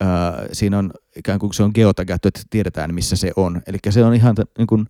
ää, 0.00 0.46
siinä 0.52 0.78
on 0.78 0.90
ikään 1.16 1.38
kuin 1.38 1.54
se 1.54 1.62
on 1.62 1.70
geotagattu, 1.74 2.28
että 2.28 2.40
tiedetään 2.50 2.94
missä 2.94 3.16
se 3.16 3.32
on. 3.36 3.62
Eli 3.66 3.78
se 3.90 4.04
on 4.04 4.14
ihan 4.14 4.34
t- 4.34 4.58
niin 4.58 4.66
kuin 4.66 4.86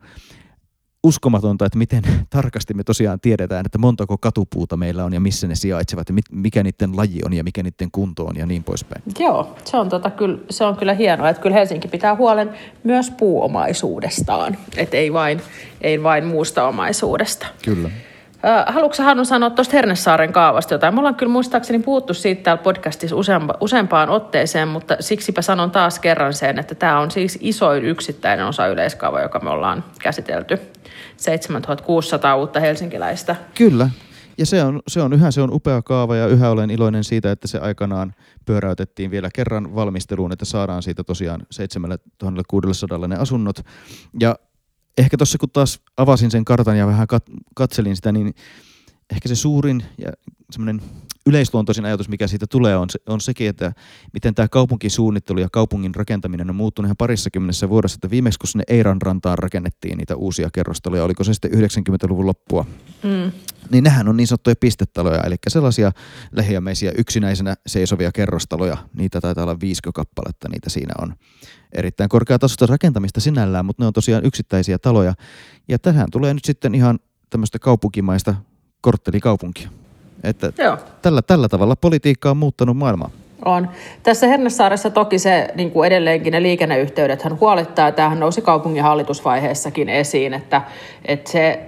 uskomatonta, 1.09 1.67
että 1.67 1.79
miten 1.79 2.03
tarkasti 2.31 2.75
me 2.75 2.85
tosiaan 2.85 3.21
tiedetään, 3.21 3.67
että 3.67 3.79
montako 3.79 4.19
katupuuta 4.19 4.77
meillä 4.77 5.05
on 5.05 5.13
ja 5.13 5.21
missä 5.21 5.47
ne 5.47 5.55
sijaitsevat 5.55 6.09
ja 6.09 6.15
mikä 6.31 6.63
niiden 6.63 6.97
laji 6.97 7.21
on 7.25 7.33
ja 7.33 7.45
mikä 7.45 7.63
niiden 7.63 7.91
kunto 7.93 8.25
on 8.25 8.37
ja 8.37 8.47
niin 8.47 8.65
poispäin. 8.65 9.03
Joo, 9.19 9.57
se 9.65 9.77
on, 9.77 9.89
tota, 9.89 10.11
kyllä, 10.11 10.39
se 10.51 10.65
on 10.65 10.77
kyllä 10.77 10.95
hienoa, 10.95 11.29
että 11.29 11.43
kyllä 11.43 11.57
Helsinki 11.57 11.89
pitää 11.89 12.15
huolen 12.15 12.51
myös 12.85 13.11
puuomaisuudestaan, 13.11 14.57
että 14.77 14.97
ei 14.97 15.13
vain, 15.13 15.41
ei 15.81 16.03
vain 16.03 16.25
muusta 16.25 16.69
omaisuudesta. 16.69 17.47
Kyllä. 17.65 17.91
Haluatko 18.67 19.03
Hannu 19.03 19.25
sanoa 19.25 19.51
tuosta 19.51 19.77
Hernesaaren 19.77 20.33
kaavasta 20.33 20.75
jotain? 20.75 20.95
Me 20.95 20.99
ollaan 21.01 21.15
kyllä 21.15 21.33
muistaakseni 21.33 21.79
puhuttu 21.79 22.15
siitä 22.15 22.43
täällä 22.43 22.63
podcastissa 22.63 23.17
useampa, 23.17 23.55
useampaan 23.61 24.09
otteeseen, 24.09 24.69
mutta 24.69 24.97
siksipä 25.01 25.43
sanon 25.43 25.71
taas 25.71 25.99
kerran 25.99 26.35
sen, 26.35 26.59
että 26.59 26.75
tämä 26.75 27.01
on 27.01 27.11
siis 27.11 27.39
isoin 27.41 27.85
yksittäinen 27.85 28.47
osa 28.47 28.67
yleiskaava, 28.67 29.21
joka 29.21 29.39
me 29.39 29.51
ollaan 29.51 29.85
käsitelty. 30.03 30.59
7600 31.19 32.37
uutta 32.37 32.61
helsinkiläistä. 32.61 33.37
Kyllä, 33.55 33.91
ja 34.39 34.47
se 34.47 34.63
on, 34.63 34.83
se 34.89 35.03
on 35.03 35.13
yhä 35.13 35.31
se 35.31 35.43
on 35.43 35.55
upea 35.55 35.83
kaava 35.83 36.17
ja 36.17 36.27
yhä 36.27 36.51
olen 36.51 36.71
iloinen 36.71 37.05
siitä, 37.05 37.33
että 37.33 37.49
se 37.49 37.59
aikanaan 37.59 38.15
pyöräytettiin 38.45 39.11
vielä 39.11 39.29
kerran 39.35 39.75
valmisteluun, 39.75 40.33
että 40.33 40.45
saadaan 40.45 40.83
siitä 40.83 41.05
tosiaan 41.05 41.41
7600 41.51 43.09
ne 43.09 43.17
asunnot. 43.17 43.61
Ja 44.21 44.37
ehkä 44.99 45.17
tuossa 45.17 45.39
kun 45.39 45.51
taas 45.51 45.81
avasin 45.97 46.31
sen 46.31 46.45
kartan 46.45 46.79
ja 46.79 46.87
vähän 46.87 47.07
kat- 47.15 47.41
katselin 47.55 47.97
sitä, 47.97 48.13
niin 48.13 48.35
ehkä 49.11 49.29
se 49.29 49.35
suurin 49.35 49.85
ja 49.99 50.13
semmoinen 50.51 50.83
yleisluontoisin 51.29 51.85
ajatus, 51.85 52.09
mikä 52.09 52.27
siitä 52.27 52.47
tulee, 52.51 52.77
on, 52.77 52.91
se, 52.91 52.99
on 53.07 53.21
sekin, 53.21 53.49
että 53.49 53.73
miten 54.13 54.35
tämä 54.35 54.49
kaupunkisuunnittelu 54.49 55.39
ja 55.39 55.49
kaupungin 55.53 55.95
rakentaminen 55.95 56.51
on 56.51 56.57
muuttunut 56.57 56.87
ihan 56.87 56.97
parissa 56.97 57.31
kymmenessä 57.31 57.69
vuodessa. 57.69 57.97
Että 57.97 58.11
viimeksi, 58.11 58.39
kun 58.39 58.49
sinne 58.49 58.65
Eiran 58.69 59.03
rantaan 59.03 59.39
rakennettiin 59.39 59.99
niitä 59.99 60.17
uusia 60.17 60.49
kerrostaloja, 60.53 61.05
oliko 61.05 61.25
se 61.25 61.35
sitten 61.35 61.51
90-luvun 61.51 62.27
loppua, 62.27 62.67
mm. 63.03 63.33
niin 63.71 63.85
nehän 63.85 64.09
on 64.09 64.17
niin 64.17 64.27
sanottuja 64.27 64.57
pistetaloja, 64.61 65.23
eli 65.23 65.37
sellaisia 65.49 65.93
lähiömeisiä 66.33 66.93
yksinäisenä 66.99 67.55
seisovia 67.67 68.13
kerrostaloja. 68.13 68.77
Niitä 68.95 69.21
taitaa 69.21 69.45
olla 69.45 69.61
viisikö 69.61 69.91
kappaletta, 69.95 70.49
niitä 70.49 70.71
siinä 70.71 70.95
on. 71.03 71.15
Erittäin 71.73 72.09
korkeatasoista 72.09 72.67
rakentamista 72.67 73.21
sinällään, 73.21 73.65
mutta 73.65 73.83
ne 73.83 73.87
on 73.87 73.93
tosiaan 73.93 74.27
yksittäisiä 74.27 74.79
taloja. 74.79 75.15
Ja 75.69 75.79
tähän 75.79 76.11
tulee 76.13 76.35
nyt 76.35 76.45
sitten 76.45 76.75
ihan 76.75 76.99
tämmöistä 77.31 77.59
kaupunkimaista 77.59 78.35
korttelikaupunkia. 78.81 79.71
Että 80.25 80.53
Joo. 80.59 80.79
Tällä, 81.03 81.23
tällä 81.23 81.49
tavalla 81.49 81.77
politiikka 81.77 82.31
on 82.31 82.37
muuttanut 82.37 82.77
maailmaa. 82.77 83.11
On. 83.45 83.69
Tässä 84.03 84.27
Hernesaaressa 84.27 84.91
toki 84.91 85.19
se 85.19 85.49
niin 85.55 85.71
kuin 85.71 85.87
edelleenkin 85.87 86.33
ne 86.33 86.43
liikenneyhteydet 86.43 87.23
hän 87.23 87.41
huolettaa, 87.41 87.93
tämähän 87.93 88.21
nousi 88.21 88.43
kaupungin 88.43 88.83
hallitusvaiheessakin 88.83 89.89
esiin, 89.89 90.35
että, 90.35 90.63
että 91.05 91.31
se, 91.31 91.61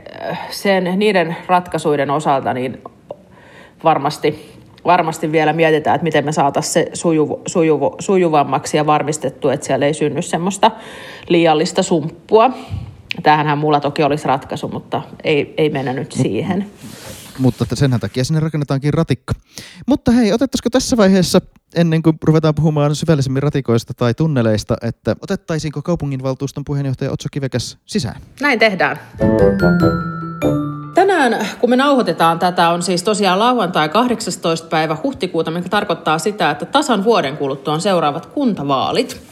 sen, 0.50 0.92
niiden 0.97 1.37
ratkaisuiden 1.47 2.11
osalta 2.11 2.54
niin 2.54 2.83
varmasti, 3.85 4.59
varmasti 4.85 5.33
vielä 5.33 5.52
mietitään, 5.52 5.95
että 5.95 6.04
miten 6.04 6.25
me 6.25 6.33
saataisiin 6.33 6.73
se 6.73 6.90
sujuv, 6.92 7.30
sujuv, 7.47 7.83
sujuvammaksi 7.99 8.76
ja 8.76 8.87
varmistettu, 8.87 9.49
että 9.49 9.66
siellä 9.66 9.87
ei 9.87 9.95
synny 9.95 10.23
semmoista 10.23 10.71
liiallista 11.28 11.83
sumppua. 11.83 12.50
Tämähän 13.23 13.59
mulla 13.59 13.80
toki 13.80 14.02
olisi 14.02 14.28
ratkaisu, 14.28 14.69
mutta 14.69 15.02
ei, 15.25 15.54
ei 15.57 15.71
mennä 15.71 15.92
nyt 15.92 16.12
siihen 16.12 16.66
mutta 17.40 17.76
sen 17.76 18.00
takia 18.00 18.25
sinne 18.25 18.40
rakennetaankin 18.40 18.94
ratikka. 18.94 19.35
Mutta 19.87 20.12
hei, 20.12 20.32
otettaisiko 20.32 20.70
tässä 20.70 20.97
vaiheessa, 20.97 21.40
ennen 21.75 22.02
kuin 22.02 22.16
ruvetaan 22.23 22.54
puhumaan 22.54 22.94
syvällisemmin 22.94 23.42
ratikoista 23.42 23.94
tai 23.94 24.14
tunneleista, 24.14 24.76
että 24.82 25.16
otettaisiinko 25.23 25.82
kaupunginvaltuuston 25.82 26.64
puheenjohtaja 26.64 27.12
Otso 27.12 27.28
Kivekäs 27.32 27.78
sisään? 27.87 28.20
Näin 28.40 28.59
tehdään. 28.59 29.00
Tänään, 30.94 31.47
kun 31.61 31.70
me 31.70 31.76
nauhoitetaan 31.76 32.38
tätä, 32.38 32.70
on 32.70 32.82
siis 32.82 33.02
tosiaan 33.02 33.38
lauantai 33.38 33.88
18. 33.88 34.68
päivä 34.68 34.97
huhtikuuta, 35.02 35.50
mikä 35.50 35.68
tarkoittaa 35.68 36.18
sitä, 36.18 36.50
että 36.50 36.66
tasan 36.66 37.04
vuoden 37.04 37.37
kuluttua 37.37 37.75
on 37.75 37.80
seuraavat 37.80 38.26
kuntavaalit. 38.26 39.29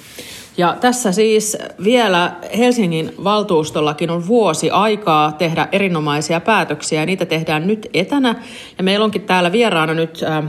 Ja 0.59 0.77
tässä 0.81 1.13
siis 1.13 1.57
vielä 1.85 2.33
Helsingin 2.59 3.15
valtuustollakin 3.25 4.11
on 4.11 4.27
vuosi 4.27 4.71
aikaa 4.71 5.33
tehdä 5.33 5.69
erinomaisia 5.73 6.41
päätöksiä. 6.41 7.01
Ja 7.01 7.07
niitä 7.07 7.27
tehdään 7.27 7.67
nyt 7.67 7.87
etänä. 7.95 8.43
Ja 8.79 8.85
meillä 8.85 9.05
onkin 9.05 9.23
täällä 9.23 9.53
vieraana 9.53 9.95
nyt 9.95 10.21
äh, 10.23 10.45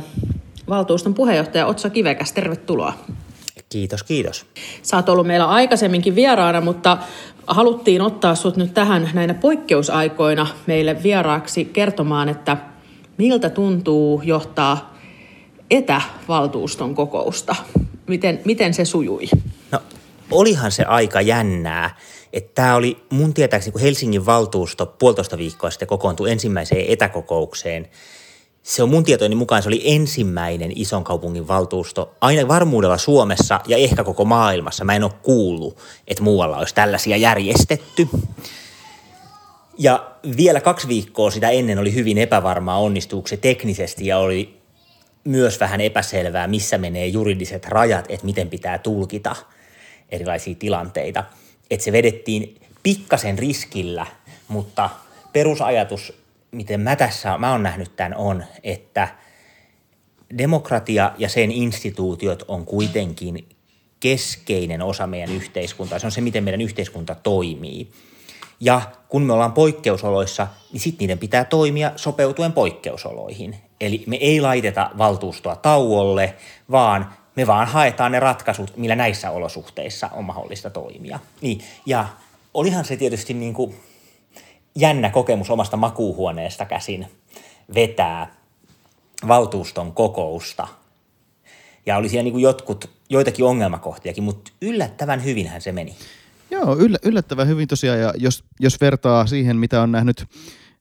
valtuuston 0.69 1.13
puheenjohtaja 1.13 1.65
Otsa 1.65 1.89
Kivekäs. 1.89 2.33
Tervetuloa. 2.33 2.93
Kiitos, 3.69 4.03
kiitos. 4.03 4.45
Sä 4.81 4.97
oot 4.97 5.09
ollut 5.09 5.27
meillä 5.27 5.45
aikaisemminkin 5.45 6.15
vieraana, 6.15 6.61
mutta 6.61 6.97
haluttiin 7.47 8.01
ottaa 8.01 8.35
sut 8.35 8.57
nyt 8.57 8.73
tähän 8.73 9.09
näinä 9.13 9.33
poikkeusaikoina 9.33 10.47
meille 10.67 11.03
vieraaksi 11.03 11.65
kertomaan, 11.65 12.29
että 12.29 12.57
miltä 13.17 13.49
tuntuu 13.49 14.21
johtaa 14.25 14.95
etävaltuuston 15.71 16.95
kokousta. 16.95 17.55
Miten, 18.09 18.41
miten 18.45 18.73
se 18.73 18.85
sujui? 18.85 19.29
No 19.71 19.81
olihan 20.31 20.71
se 20.71 20.83
aika 20.83 21.21
jännää, 21.21 21.97
että 22.33 22.51
tämä 22.55 22.75
oli 22.75 22.97
mun 23.09 23.33
tietääkseni, 23.33 23.71
kun 23.71 23.81
Helsingin 23.81 24.25
valtuusto 24.25 24.85
puolitoista 24.85 25.37
viikkoa 25.37 25.69
sitten 25.69 25.87
kokoontui 25.87 26.31
ensimmäiseen 26.31 26.85
etäkokoukseen, 26.87 27.87
se 28.63 28.83
on 28.83 28.89
mun 28.89 29.03
tietojeni 29.03 29.35
mukaan 29.35 29.63
se 29.63 29.69
oli 29.69 29.81
ensimmäinen 29.85 30.71
ison 30.75 31.03
kaupungin 31.03 31.47
valtuusto 31.47 32.15
aina 32.21 32.47
varmuudella 32.47 32.97
Suomessa 32.97 33.59
ja 33.67 33.77
ehkä 33.77 34.03
koko 34.03 34.25
maailmassa. 34.25 34.85
Mä 34.85 34.95
en 34.95 35.03
ole 35.03 35.11
kuullut, 35.23 35.77
että 36.07 36.23
muualla 36.23 36.57
olisi 36.57 36.75
tällaisia 36.75 37.17
järjestetty. 37.17 38.07
Ja 39.77 40.11
vielä 40.37 40.61
kaksi 40.61 40.87
viikkoa 40.87 41.31
sitä 41.31 41.49
ennen 41.49 41.79
oli 41.79 41.93
hyvin 41.93 42.17
epävarmaa 42.17 42.79
onnistuuko 42.79 43.27
se 43.27 43.37
teknisesti 43.37 44.05
ja 44.05 44.17
oli 44.17 44.58
myös 45.23 45.59
vähän 45.59 45.81
epäselvää, 45.81 46.47
missä 46.47 46.77
menee 46.77 47.07
juridiset 47.07 47.65
rajat, 47.65 48.05
että 48.09 48.25
miten 48.25 48.49
pitää 48.49 48.77
tulkita– 48.77 49.35
erilaisia 50.11 50.55
tilanteita. 50.55 51.23
Että 51.71 51.83
se 51.83 51.91
vedettiin 51.91 52.61
pikkasen 52.83 53.39
riskillä, 53.39 54.05
mutta 54.47 54.89
perusajatus, 55.33 56.13
miten 56.51 56.81
mä 56.81 56.95
tässä 56.95 57.37
mä 57.37 57.51
oon 57.51 57.63
nähnyt 57.63 57.95
tämän, 57.95 58.15
on, 58.15 58.43
että 58.63 59.07
demokratia 60.37 61.11
ja 61.17 61.29
sen 61.29 61.51
instituutiot 61.51 62.43
on 62.47 62.65
kuitenkin 62.65 63.49
keskeinen 63.99 64.81
osa 64.81 65.07
meidän 65.07 65.35
yhteiskuntaa. 65.35 65.99
Se 65.99 66.05
on 66.05 66.11
se, 66.11 66.21
miten 66.21 66.43
meidän 66.43 66.61
yhteiskunta 66.61 67.15
toimii. 67.15 67.91
Ja 68.59 68.81
kun 69.09 69.23
me 69.23 69.33
ollaan 69.33 69.53
poikkeusoloissa, 69.53 70.47
niin 70.71 70.81
sitten 70.81 71.03
niiden 71.03 71.19
pitää 71.19 71.43
toimia 71.45 71.91
sopeutuen 71.95 72.53
poikkeusoloihin. 72.53 73.55
Eli 73.81 74.03
me 74.07 74.15
ei 74.15 74.41
laiteta 74.41 74.89
valtuustoa 74.97 75.55
tauolle, 75.55 76.35
vaan 76.71 77.13
me 77.35 77.47
vaan 77.47 77.67
haetaan 77.67 78.11
ne 78.11 78.19
ratkaisut, 78.19 78.77
millä 78.77 78.95
näissä 78.95 79.31
olosuhteissa 79.31 80.09
on 80.13 80.25
mahdollista 80.25 80.69
toimia. 80.69 81.19
Niin, 81.41 81.61
ja 81.85 82.07
olihan 82.53 82.85
se 82.85 82.97
tietysti 82.97 83.33
niin 83.33 83.53
kuin 83.53 83.75
jännä 84.75 85.09
kokemus 85.09 85.49
omasta 85.49 85.77
makuuhuoneesta 85.77 86.65
käsin 86.65 87.07
vetää 87.75 88.35
valtuuston 89.27 89.93
kokousta. 89.93 90.67
Ja 91.85 91.97
oli 91.97 92.09
siellä 92.09 92.23
niin 92.23 92.33
kuin 92.33 92.41
jotkut, 92.41 92.89
joitakin 93.09 93.45
ongelmakohtiakin, 93.45 94.23
mutta 94.23 94.51
yllättävän 94.61 95.23
hyvinhän 95.23 95.61
se 95.61 95.71
meni. 95.71 95.95
Joo, 96.51 96.77
yllä, 96.77 96.97
yllättävän 97.03 97.47
hyvin 97.47 97.67
tosiaan, 97.67 97.99
ja 97.99 98.13
jos, 98.17 98.43
jos 98.59 98.81
vertaa 98.81 99.27
siihen, 99.27 99.57
mitä 99.57 99.81
on 99.81 99.91
nähnyt 99.91 100.25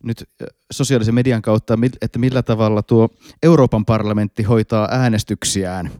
nyt 0.04 0.24
sosiaalisen 0.70 1.14
median 1.14 1.42
kautta, 1.42 1.78
että 2.02 2.18
millä 2.18 2.42
tavalla 2.42 2.82
tuo 2.82 3.08
Euroopan 3.42 3.84
parlamentti 3.84 4.42
hoitaa 4.42 4.88
äänestyksiään, 4.90 5.90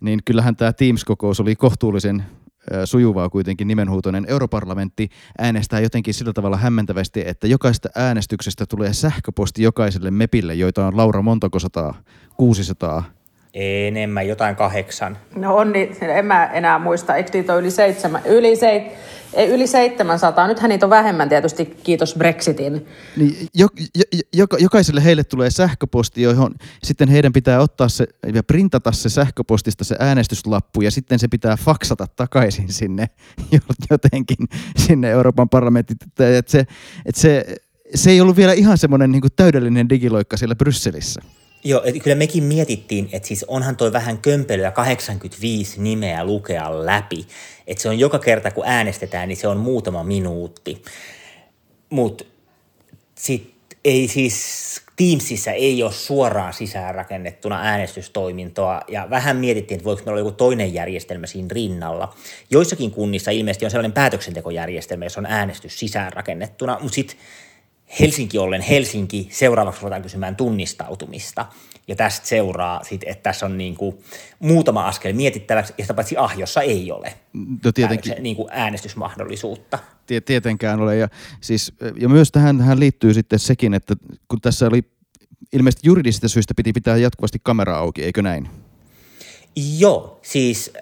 niin 0.00 0.20
kyllähän 0.24 0.56
tämä 0.56 0.72
Teams-kokous 0.72 1.40
oli 1.40 1.56
kohtuullisen 1.56 2.24
sujuvaa 2.84 3.28
kuitenkin 3.28 3.68
nimenhuutoinen. 3.68 4.24
Europarlamentti 4.28 5.08
äänestää 5.38 5.80
jotenkin 5.80 6.14
sillä 6.14 6.32
tavalla 6.32 6.56
hämmentävästi, 6.56 7.22
että 7.26 7.46
jokaista 7.46 7.88
äänestyksestä 7.94 8.66
tulee 8.66 8.92
sähköposti 8.92 9.62
jokaiselle 9.62 10.10
mepille, 10.10 10.54
joita 10.54 10.86
on 10.86 10.96
Laura 10.96 11.22
montako 11.22 11.58
sataa? 11.58 11.94
600? 12.36 13.21
Enemmän, 13.54 14.28
jotain 14.28 14.56
kahdeksan. 14.56 15.18
No 15.36 15.56
on 15.56 15.72
niin, 15.72 15.96
en 16.00 16.26
mä 16.26 16.46
enää 16.46 16.78
muista. 16.78 17.16
Eikö 17.16 17.30
niitä 17.32 17.52
ole 17.52 17.60
yli 17.60 17.70
seitsemän? 17.70 18.22
Yli 18.24 18.58
ei, 19.34 19.48
yli 19.48 19.66
700. 19.66 20.48
Nythän 20.48 20.68
niitä 20.68 20.86
on 20.86 20.90
vähemmän 20.90 21.28
tietysti, 21.28 21.76
kiitos 21.82 22.14
Brexitin. 22.18 22.86
Niin, 23.16 23.48
jo, 23.54 23.68
jo, 24.34 24.46
jokaiselle 24.58 25.04
heille 25.04 25.24
tulee 25.24 25.50
sähköposti, 25.50 26.22
johon 26.22 26.54
sitten 26.82 27.08
heidän 27.08 27.32
pitää 27.32 27.60
ottaa 27.60 27.88
se 27.88 28.06
ja 28.34 28.42
printata 28.42 28.92
se 28.92 29.08
sähköpostista 29.08 29.84
se 29.84 29.96
äänestyslappu 29.98 30.80
ja 30.80 30.90
sitten 30.90 31.18
se 31.18 31.28
pitää 31.28 31.56
faksata 31.56 32.06
takaisin 32.16 32.72
sinne 32.72 33.06
jotenkin 33.90 34.48
sinne 34.76 35.10
Euroopan 35.10 35.48
parlamentin. 35.48 35.96
Että 36.18 36.52
se, 36.52 36.64
että 37.06 37.20
se, 37.20 37.44
se 37.94 38.10
ei 38.10 38.20
ollut 38.20 38.36
vielä 38.36 38.52
ihan 38.52 38.78
semmoinen 38.78 39.12
niin 39.12 39.22
täydellinen 39.36 39.88
digiloikka 39.88 40.36
siellä 40.36 40.54
Brysselissä. 40.54 41.22
Joo, 41.64 41.82
että 41.84 42.00
kyllä 42.00 42.16
mekin 42.16 42.44
mietittiin, 42.44 43.08
että 43.12 43.28
siis 43.28 43.44
onhan 43.44 43.76
toi 43.76 43.92
vähän 43.92 44.18
kömpelyä 44.18 44.70
85 44.70 45.80
nimeä 45.80 46.24
lukea 46.24 46.86
läpi. 46.86 47.26
Että 47.66 47.82
se 47.82 47.88
on 47.88 47.98
joka 47.98 48.18
kerta, 48.18 48.50
kun 48.50 48.64
äänestetään, 48.66 49.28
niin 49.28 49.36
se 49.36 49.48
on 49.48 49.56
muutama 49.56 50.04
minuutti. 50.04 50.82
Mutta 51.90 52.24
sitten 53.14 53.52
ei 53.84 54.08
siis 54.08 54.62
Teamsissa 54.96 55.50
ei 55.50 55.82
ole 55.82 55.92
suoraan 55.92 56.52
sisäänrakennettuna 56.52 57.60
äänestystoimintoa 57.62 58.80
ja 58.88 59.06
vähän 59.10 59.36
mietittiin, 59.36 59.76
että 59.76 59.84
voiko 59.84 59.98
meillä 59.98 60.10
olla 60.12 60.20
joku 60.20 60.36
toinen 60.36 60.74
järjestelmä 60.74 61.26
siinä 61.26 61.48
rinnalla. 61.50 62.14
Joissakin 62.50 62.90
kunnissa 62.90 63.30
ilmeisesti 63.30 63.64
on 63.64 63.70
sellainen 63.70 63.92
päätöksentekojärjestelmä, 63.92 65.04
jossa 65.04 65.20
on 65.20 65.26
äänestys 65.26 65.78
sisäänrakennettuna, 65.78 66.78
mutta 66.80 66.94
sitten 66.94 67.16
Helsinki 68.00 68.38
ollen 68.38 68.60
Helsinki, 68.60 69.28
seuraavaksi 69.30 69.80
ruvetaan 69.80 70.02
kysymään 70.02 70.36
tunnistautumista. 70.36 71.46
Ja 71.88 71.96
tästä 71.96 72.26
seuraa 72.26 72.84
sitten, 72.84 73.08
että 73.08 73.22
tässä 73.22 73.46
on 73.46 73.58
niin 73.58 73.74
kuin 73.74 73.98
muutama 74.38 74.86
askel 74.86 75.12
mietittäväksi, 75.12 75.74
ja 75.78 75.84
sitä 75.84 75.94
paitsi 75.94 76.16
Ahjossa 76.16 76.62
ei 76.62 76.92
ole 76.92 77.14
No 77.64 77.72
tietenkin, 77.72 78.14
niin 78.20 78.36
kuin 78.36 78.48
äänestysmahdollisuutta. 78.52 79.78
tie- 80.06 80.20
tietenkään 80.20 80.80
ole. 80.80 80.96
Ja, 80.96 81.08
siis, 81.40 81.72
ja 82.00 82.08
myös 82.08 82.32
tähän, 82.32 82.58
tähän 82.58 82.80
liittyy 82.80 83.14
sitten 83.14 83.38
sekin, 83.38 83.74
että 83.74 83.94
kun 84.28 84.40
tässä 84.40 84.66
oli 84.66 84.84
ilmeisesti 85.52 85.88
juridisista 85.88 86.28
syistä 86.28 86.54
piti 86.56 86.72
pitää 86.72 86.96
jatkuvasti 86.96 87.38
kamera 87.42 87.78
auki, 87.78 88.04
eikö 88.04 88.22
näin? 88.22 88.48
Joo, 89.78 90.18
siis 90.22 90.72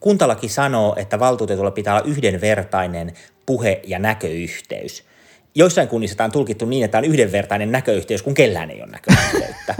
kuntalaki 0.00 0.48
sanoo, 0.48 0.94
että 0.98 1.18
valtuutetulla 1.18 1.70
pitää 1.70 1.94
olla 1.94 2.08
yhdenvertainen 2.08 3.12
puhe- 3.46 3.80
ja 3.86 3.98
näköyhteys. 3.98 5.04
Joissain 5.54 5.88
kunnissa 5.88 6.16
tämä 6.16 6.24
on 6.24 6.32
tulkittu 6.32 6.64
niin, 6.66 6.84
että 6.84 6.98
on 6.98 7.04
yhdenvertainen 7.04 7.72
näköyhteys, 7.72 8.22
kun 8.22 8.34
kellään 8.34 8.70
ei 8.70 8.82
ole 8.82 8.90
näköyhteyttä. 8.90 9.74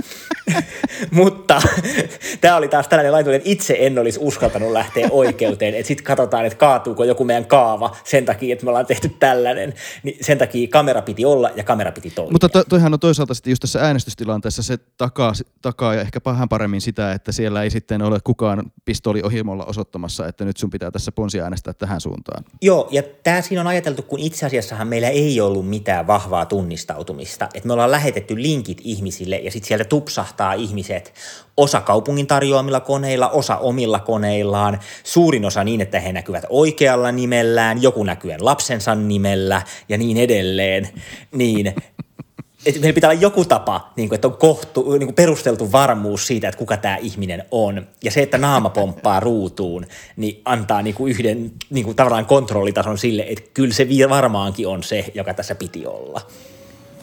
Mutta 1.11 1.63
tämä 2.41 2.57
oli 2.57 2.69
taas 2.69 2.89
tällainen 2.89 3.13
lainsäädäntö, 3.13 3.37
että 3.37 3.51
itse 3.51 3.77
en 3.81 3.99
olisi 3.99 4.19
uskaltanut 4.23 4.73
lähteä 4.73 5.09
oikeuteen, 5.11 5.75
että 5.75 5.89
sitten 5.89 6.05
katsotaan, 6.05 6.47
että 6.47 6.59
kaatuuko 6.59 7.05
joku 7.05 7.25
meidän 7.25 7.47
kaava 7.47 7.97
sen 8.05 8.25
takia, 8.25 8.53
että 8.53 8.65
me 8.65 8.71
ollaan 8.71 8.87
tehty 8.87 9.09
tällainen. 9.09 9.75
Niin 10.03 10.17
sen 10.21 10.39
takia 10.39 10.69
kamera 10.69 11.03
piti 11.03 11.25
olla 11.25 11.51
ja 11.57 11.65
kamera 11.65 11.93
piti 11.93 12.11
toimia. 12.11 12.33
Mutta 12.33 12.49
to, 12.49 12.65
toihan 12.65 12.93
on 12.93 13.01
toisaalta 13.01 13.35
sitten 13.35 13.51
just 13.51 13.61
tässä 13.61 13.81
äänestystilanteessa 13.81 14.63
se 14.63 14.79
takaa, 14.97 15.33
takaa 15.63 15.95
ja 15.95 16.01
ehkä 16.01 16.21
vähän 16.25 16.49
paremmin 16.49 16.81
sitä, 16.81 17.13
että 17.13 17.33
siellä 17.33 17.63
ei 17.63 17.71
sitten 17.71 18.03
ole 18.03 18.19
kukaan 18.25 18.73
pistooli 18.85 19.23
ohimolla 19.23 19.65
osoittamassa, 19.65 20.29
että 20.29 20.45
nyt 20.45 20.57
sun 20.57 20.71
pitää 20.71 20.91
tässä 20.91 21.13
ponsi 21.13 21.41
äänestää 21.41 21.73
tähän 21.73 22.01
suuntaan. 22.01 22.45
Joo, 22.63 22.89
ja 22.91 23.03
tämä 23.23 23.43
siinä 23.43 23.61
on 23.61 23.67
ajateltu, 23.67 24.03
kun 24.03 24.19
itse 24.19 24.47
asiassahan 24.47 24.89
meillä 24.89 25.09
ei 25.09 25.41
ollut 25.41 25.69
mitään 25.69 26.07
vahvaa 26.07 26.47
tunnistautumista. 26.47 27.49
Että 27.55 27.67
me 27.67 27.73
ollaan 27.73 27.91
lähetetty 27.91 28.43
linkit 28.43 28.81
ihmisille 28.85 29.37
ja 29.37 29.51
sitten 29.51 29.69
sieltä 29.69 29.85
tupsahtaa 29.85 30.53
ihmiset 30.93 31.15
osa 31.57 31.81
kaupungin 31.81 32.27
tarjoamilla 32.27 32.81
koneilla, 32.81 33.29
osa 33.29 33.57
omilla 33.57 34.01
koneillaan, 34.01 34.81
suurin 35.05 35.45
osa 35.45 35.65
niin, 35.65 35.81
että 35.81 36.01
he 36.01 36.13
näkyvät 36.13 36.45
oikealla 36.49 37.13
nimellään, 37.13 37.83
joku 37.83 38.05
näkyen 38.05 38.45
lapsensa 38.45 38.95
nimellä 38.95 39.63
ja 39.89 39.99
niin 39.99 40.17
edelleen. 40.17 40.89
Niin 41.33 41.67
että 42.67 42.81
meillä 42.81 42.95
pitää 42.95 43.11
olla 43.11 43.21
joku 43.21 43.45
tapa, 43.45 43.93
niin 43.97 44.09
kuin, 44.09 44.15
että 44.17 44.29
on 44.29 44.37
kohtu, 44.37 44.91
niin 44.91 45.07
kuin 45.07 45.15
perusteltu 45.15 45.73
varmuus 45.73 46.27
siitä, 46.27 46.49
että 46.49 46.59
kuka 46.59 46.77
tämä 46.77 46.97
ihminen 46.97 47.45
on. 47.51 47.87
Ja 48.05 48.11
se, 48.11 48.23
että 48.23 48.39
naama 48.39 48.71
pomppaa 48.71 49.21
ruutuun, 49.21 49.87
niin 50.17 50.41
antaa 50.45 50.83
niin 50.83 50.95
kuin 50.95 51.11
yhden 51.11 51.53
niin 51.71 51.85
kuin 51.85 51.97
tavallaan 51.97 52.27
kontrollitason 52.27 52.99
sille, 52.99 53.27
että 53.29 53.51
kyllä 53.55 53.75
se 53.75 53.87
varmaankin 54.09 54.69
on 54.69 54.83
se, 54.83 55.05
joka 55.15 55.35
tässä 55.35 55.55
piti 55.55 55.87
olla. 55.87 56.21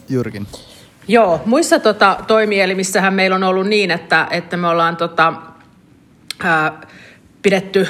Jyrkin. 0.08 0.46
Joo, 1.10 1.40
muissa 1.44 1.78
tota, 1.78 2.16
toimielimissähän 2.26 3.14
meillä 3.14 3.36
on 3.36 3.42
ollut 3.42 3.66
niin, 3.66 3.90
että, 3.90 4.26
että 4.30 4.56
me 4.56 4.68
ollaan 4.68 4.96
tota, 4.96 5.32
ää, 6.38 6.80
pidetty 7.42 7.88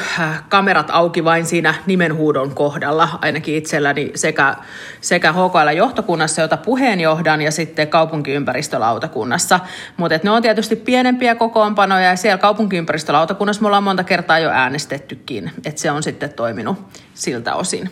kamerat 0.49 0.91
auki 0.93 1.25
vain 1.25 1.47
siinä 1.47 1.75
nimenhuudon 1.87 2.55
kohdalla, 2.55 3.09
ainakin 3.23 3.55
itselläni 3.55 4.11
sekä, 4.15 4.57
sekä 5.01 5.33
HKL-johtokunnassa, 5.33 6.43
jota 6.43 6.57
puheenjohdan, 6.57 7.43
ja 7.43 7.51
sitten 7.51 7.89
kaupunkiympäristölautakunnassa. 7.89 9.61
Mutta 9.97 10.21
ne 10.23 10.31
on 10.31 10.43
tietysti 10.43 10.77
pienempiä 10.77 11.35
kokoonpanoja, 11.35 12.09
ja 12.09 12.17
siellä 12.17 12.39
kaupunkiympäristölautakunnassa 12.39 13.63
me 13.63 13.67
ollaan 13.67 13.85
monta 13.85 14.05
kertaa 14.05 14.39
jo 14.39 14.51
äänestettykin, 14.51 15.51
että 15.65 15.81
se 15.81 15.91
on 15.91 16.03
sitten 16.03 16.33
toiminut 16.33 16.79
siltä 17.15 17.55
osin. 17.55 17.91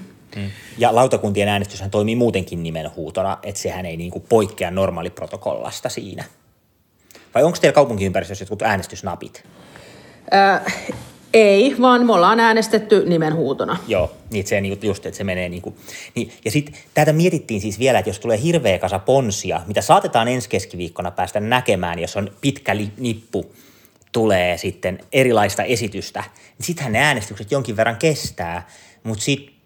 Ja 0.79 0.95
lautakuntien 0.95 1.49
äänestyshän 1.49 1.91
toimii 1.91 2.17
muutenkin 2.17 2.63
nimenhuutona, 2.63 3.39
että 3.43 3.61
sehän 3.61 3.87
ei 3.87 3.97
niin 3.97 4.11
kuin 4.11 4.25
poikkea 4.29 4.71
normaaliprotokollasta 4.71 5.89
siinä. 5.89 6.25
Vai 7.35 7.43
onko 7.43 7.59
teillä 7.61 7.75
kaupunkiympäristössä 7.75 8.43
jotkut 8.43 8.63
äänestysnapit? 8.63 9.45
Ää, 10.31 10.71
ei, 11.35 11.77
vaan 11.81 12.07
me 12.07 12.13
ollaan 12.13 12.41
äänestetty 12.41 13.05
nimenhuutona. 13.07 13.77
Joo, 13.89 14.13
niin 14.31 14.47
se 14.47 14.61
niin 14.61 14.79
just, 14.83 15.07
että 15.07 15.19
se 15.19 15.25
menee 15.25 15.49
niin 15.49 15.63
kuin, 15.63 15.77
niin, 16.15 16.33
ja 16.45 16.51
sitten 16.51 16.75
tätä 16.95 17.13
mietittiin 17.13 17.61
siis 17.61 17.79
vielä, 17.79 17.99
että 17.99 18.11
jos 18.11 18.19
tulee 18.19 18.43
hirveä 18.43 18.79
kasa 18.79 18.99
ponsia, 18.99 19.61
mitä 19.67 19.81
saatetaan 19.81 20.29
ensi 20.29 20.49
keskiviikkona 20.49 21.11
päästä 21.11 21.41
näkemään, 21.41 21.99
jos 21.99 22.17
on 22.17 22.31
pitkä 22.41 22.77
li, 22.77 22.93
nippu, 22.99 23.53
tulee 24.13 24.57
sitten 24.57 24.99
erilaista 25.13 25.63
esitystä, 25.63 26.25
niin 26.59 26.67
sittenhän 26.67 26.93
ne 26.93 26.99
äänestykset 26.99 27.51
jonkin 27.51 27.77
verran 27.77 27.97
kestää, 27.97 28.69
mutta 29.03 29.25
sitten 29.25 29.58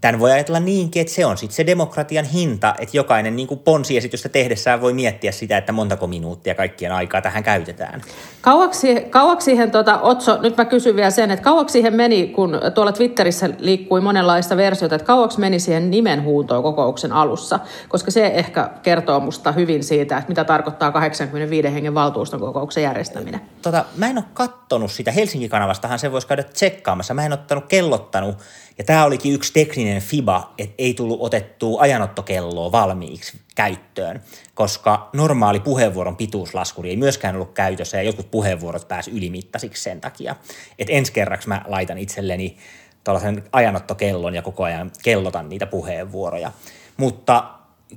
Tämän 0.00 0.20
voi 0.20 0.32
ajatella 0.32 0.60
niinkin, 0.60 1.00
että 1.00 1.12
se 1.12 1.26
on 1.26 1.38
sitten 1.38 1.56
se 1.56 1.66
demokratian 1.66 2.24
hinta, 2.24 2.74
että 2.78 2.96
jokainen 2.96 3.36
niin 3.36 3.48
kuin 3.48 3.60
ponsiesitystä 3.60 4.28
tehdessään 4.28 4.80
voi 4.80 4.92
miettiä 4.92 5.32
sitä, 5.32 5.58
että 5.58 5.72
montako 5.72 6.06
minuuttia 6.06 6.54
kaikkien 6.54 6.92
aikaa 6.92 7.22
tähän 7.22 7.42
käytetään. 7.42 8.02
Kauaksi, 8.40 9.00
kauaksi 9.10 9.44
siihen, 9.44 9.70
tota, 9.70 10.00
Otso, 10.00 10.42
nyt 10.42 10.56
mä 10.56 10.64
kysyn 10.64 10.96
vielä 10.96 11.10
sen, 11.10 11.30
että 11.30 11.44
kauaksi 11.44 11.72
siihen 11.72 11.94
meni, 11.94 12.26
kun 12.26 12.60
tuolla 12.74 12.92
Twitterissä 12.92 13.50
liikkui 13.58 14.00
monenlaista 14.00 14.56
versiota, 14.56 14.94
että 14.94 15.06
kauaksi 15.06 15.40
meni 15.40 15.60
siihen 15.60 15.90
nimenhuutoon 15.90 16.62
kokouksen 16.62 17.12
alussa, 17.12 17.60
koska 17.88 18.10
se 18.10 18.26
ehkä 18.26 18.70
kertoo 18.82 19.20
musta 19.20 19.52
hyvin 19.52 19.84
siitä, 19.84 20.18
että 20.18 20.28
mitä 20.28 20.44
tarkoittaa 20.44 20.92
85 20.92 21.72
hengen 21.72 21.94
valtuuston 21.94 22.40
kokouksen 22.40 22.82
järjestäminen. 22.82 23.40
Tota, 23.62 23.84
mä 23.96 24.06
en 24.06 24.18
ole 24.18 24.24
kattonut 24.34 24.92
sitä, 24.92 25.12
Helsingin 25.12 25.50
kanavastahan 25.50 25.98
se 25.98 26.12
voisi 26.12 26.26
käydä 26.26 26.42
tsekkaamassa, 26.42 27.14
mä 27.14 27.26
en 27.26 27.32
ottanut 27.32 27.64
kellottanut, 27.68 28.36
ja 28.78 28.84
tämä 28.84 29.04
olikin 29.04 29.32
yksi 29.32 29.52
tekninen 29.52 30.02
fiba, 30.02 30.54
että 30.58 30.74
ei 30.78 30.94
tullut 30.94 31.18
otettua 31.20 31.80
ajanottokelloa 31.80 32.72
valmiiksi 32.72 33.40
käyttöön, 33.54 34.22
koska 34.54 35.10
normaali 35.12 35.60
puheenvuoron 35.60 36.16
pituuslaskuri 36.16 36.90
ei 36.90 36.96
myöskään 36.96 37.34
ollut 37.34 37.52
käytössä 37.52 37.96
ja 37.96 38.02
jotkut 38.02 38.30
puheenvuorot 38.30 38.88
pääsi 38.88 39.10
ylimittaisiksi 39.10 39.82
sen 39.82 40.00
takia. 40.00 40.36
Että 40.78 40.92
ensi 40.92 41.12
kerraksi 41.12 41.48
mä 41.48 41.62
laitan 41.66 41.98
itselleni 41.98 42.56
tuollaisen 43.04 43.44
ajanottokellon 43.52 44.34
ja 44.34 44.42
koko 44.42 44.64
ajan 44.64 44.90
kellotan 45.02 45.48
niitä 45.48 45.66
puheenvuoroja. 45.66 46.52
Mutta 46.96 47.44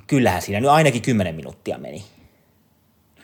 kyllähän 0.08 0.42
siinä 0.42 0.60
nyt 0.60 0.70
ainakin 0.70 1.02
10 1.02 1.36
minuuttia 1.36 1.78
meni. 1.78 2.04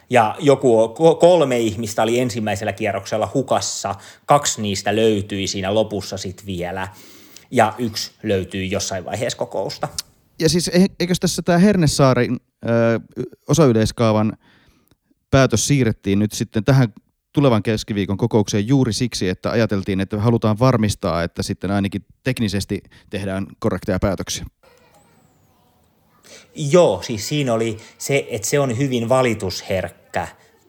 Ja 0.10 0.36
joku 0.40 0.90
kolme 1.20 1.60
ihmistä 1.60 2.04
oli 2.04 2.20
ensimmäisellä 2.20 2.74
kierroksella 2.74 3.30
hukassa, 3.34 3.96
kaksi 4.26 4.62
niistä 4.62 4.96
löytyi 4.96 5.48
siinä 5.48 5.74
lopussa 5.74 6.18
sitten 6.18 6.46
vielä– 6.46 6.88
ja 7.52 7.74
yksi 7.78 8.12
löytyy 8.24 8.66
jossain 8.66 9.06
vaiheessa 9.06 9.38
kokousta. 9.38 9.88
Ja 10.40 10.50
siis 10.50 10.72
eikö 11.00 11.14
tässä 11.20 11.42
tämä 11.42 11.58
Hernesaarin 11.58 12.38
ö, 12.66 12.70
osayleiskaavan 13.50 14.34
päätös 15.32 15.68
siirrettiin 15.68 16.20
nyt 16.20 16.32
sitten 16.32 16.64
tähän 16.64 16.94
tulevan 17.34 17.64
keskiviikon 17.64 18.18
kokoukseen 18.18 18.68
juuri 18.68 18.94
siksi, 18.94 19.30
että 19.30 19.52
ajateltiin, 19.52 20.00
että 20.00 20.20
halutaan 20.20 20.60
varmistaa, 20.60 21.24
että 21.24 21.44
sitten 21.44 21.72
ainakin 21.72 22.06
teknisesti 22.24 22.82
tehdään 23.10 23.48
korrekteja 23.60 24.00
päätöksiä. 24.00 24.46
Joo, 26.56 27.02
siis 27.02 27.28
siinä 27.28 27.54
oli 27.54 27.78
se, 27.98 28.28
että 28.30 28.48
se 28.48 28.60
on 28.60 28.78
hyvin 28.78 29.10
valitusherkkä 29.10 30.28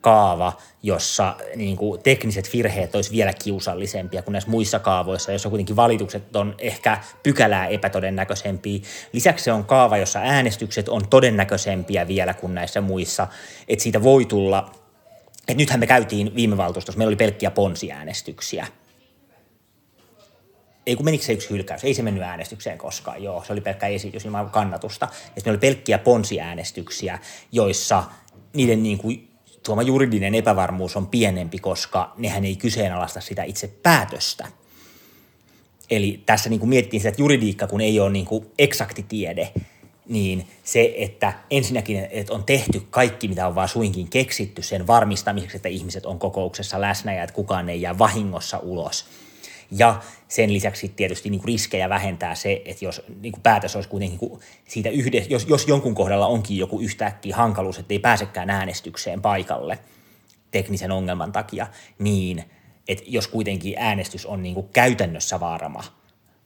kaava, 0.09 0.53
jossa 0.83 1.37
niin 1.57 1.77
kuin, 1.77 2.03
tekniset 2.03 2.53
virheet 2.53 2.95
olisi 2.95 3.13
vielä 3.13 3.33
kiusallisempia 3.33 4.23
kuin 4.23 4.33
näissä 4.33 4.51
muissa 4.51 4.79
kaavoissa, 4.79 5.33
jossa 5.33 5.49
kuitenkin 5.49 5.77
valitukset 5.77 6.37
on 6.37 6.55
ehkä 6.59 6.99
pykälää 7.23 7.67
epätodennäköisempiä. 7.67 8.81
Lisäksi 9.13 9.45
se 9.45 9.53
on 9.53 9.65
kaava, 9.65 9.97
jossa 9.97 10.19
äänestykset 10.19 10.89
on 10.89 11.09
todennäköisempiä 11.09 12.09
vielä 12.09 12.35
kuin 12.35 12.55
näissä 12.55 12.81
muissa, 12.81 13.29
että 13.69 13.83
siitä 13.83 14.03
voi 14.03 14.25
tulla, 14.25 14.71
että 15.41 15.55
nythän 15.63 15.81
me 15.81 15.87
käytiin 15.87 16.35
viime 16.35 16.57
valtuustossa, 16.57 16.99
meillä 16.99 17.11
oli 17.11 17.17
pelkkiä 17.17 17.51
ponsiäänestyksiä. 17.51 18.67
Ei 20.87 20.97
kun 20.97 21.05
menikö 21.05 21.25
se 21.25 21.33
yksi 21.33 21.51
hylkäys? 21.51 21.85
Ei 21.85 21.95
se 21.95 22.03
mennyt 22.03 22.23
äänestykseen 22.23 22.79
koskaan, 22.79 23.23
joo. 23.23 23.45
Se 23.47 23.53
oli 23.53 23.61
pelkkä 23.61 23.87
esitys 23.87 24.25
ilman 24.25 24.51
kannatusta. 24.51 25.09
Ja 25.13 25.33
meillä 25.37 25.51
oli 25.51 25.59
pelkkiä 25.59 25.99
ponsiäänestyksiä, 25.99 27.19
joissa 27.53 28.05
niiden 28.53 28.83
niin 28.83 28.99
kuin 28.99 29.28
tuoma 29.69 29.83
juridinen 29.83 30.35
epävarmuus 30.35 30.97
on 30.97 31.07
pienempi, 31.07 31.59
koska 31.59 32.13
nehän 32.17 32.45
ei 32.45 32.57
kyseenalaista 32.57 33.21
sitä 33.21 33.43
itse 33.43 33.69
päätöstä. 33.83 34.49
Eli 35.91 36.23
tässä 36.27 36.51
niin 36.51 36.61
kuin 36.61 36.71
sitä, 36.93 37.09
että 37.09 37.23
juridiikka, 37.23 37.67
kun 37.67 37.81
ei 37.81 38.01
ole 38.01 38.11
niin 38.11 38.25
kuin 38.25 38.47
eksakti 38.59 39.03
tiede, 39.09 39.53
niin 40.09 40.49
se, 40.65 40.95
että 40.97 41.33
ensinnäkin 41.51 42.09
että 42.11 42.33
on 42.33 42.45
tehty 42.45 42.83
kaikki, 42.91 43.29
mitä 43.29 43.47
on 43.47 43.55
vaan 43.55 43.69
suinkin 43.69 44.11
keksitty 44.11 44.63
sen 44.63 44.87
varmistamiseksi, 44.87 45.57
että 45.57 45.69
ihmiset 45.69 46.07
on 46.07 46.19
kokouksessa 46.19 46.81
läsnä 46.81 47.15
ja 47.15 47.23
että 47.23 47.35
kukaan 47.35 47.69
ei 47.69 47.81
jää 47.81 47.99
vahingossa 47.99 48.59
ulos. 48.59 49.05
Ja 49.71 50.01
sen 50.29 50.53
lisäksi 50.53 50.89
tietysti 50.89 51.31
niin 51.31 51.41
kuin 51.41 51.49
riskejä 51.49 51.89
vähentää 51.89 52.35
se, 52.35 52.63
että 52.65 52.85
jos 52.85 53.03
niin 53.21 53.33
kuin 53.33 53.43
päätös 53.43 53.77
olisi 53.77 53.89
kuitenkin 53.89 54.19
niin 54.21 54.31
kuin 54.31 54.41
siitä 54.69 54.89
yhdessä, 54.89 55.33
jos, 55.33 55.47
jos 55.49 55.69
jonkun 55.69 55.95
kohdalla 55.95 56.27
onkin 56.27 56.57
joku 56.57 56.81
yhtäkkiä 56.81 57.37
hankaluus, 57.37 57.79
että 57.79 57.95
ei 57.95 57.99
pääsekään 57.99 58.51
äänestykseen 58.51 59.23
paikalle 59.23 59.79
teknisen 60.51 60.93
ongelman 60.93 61.33
takia, 61.33 61.67
niin 61.99 62.45
että 62.89 63.05
jos 63.07 63.29
kuitenkin 63.29 63.75
äänestys 63.79 64.27
on 64.27 64.43
niin 64.43 64.55
kuin 64.55 64.69
käytännössä 64.69 65.41
varma, 65.41 65.85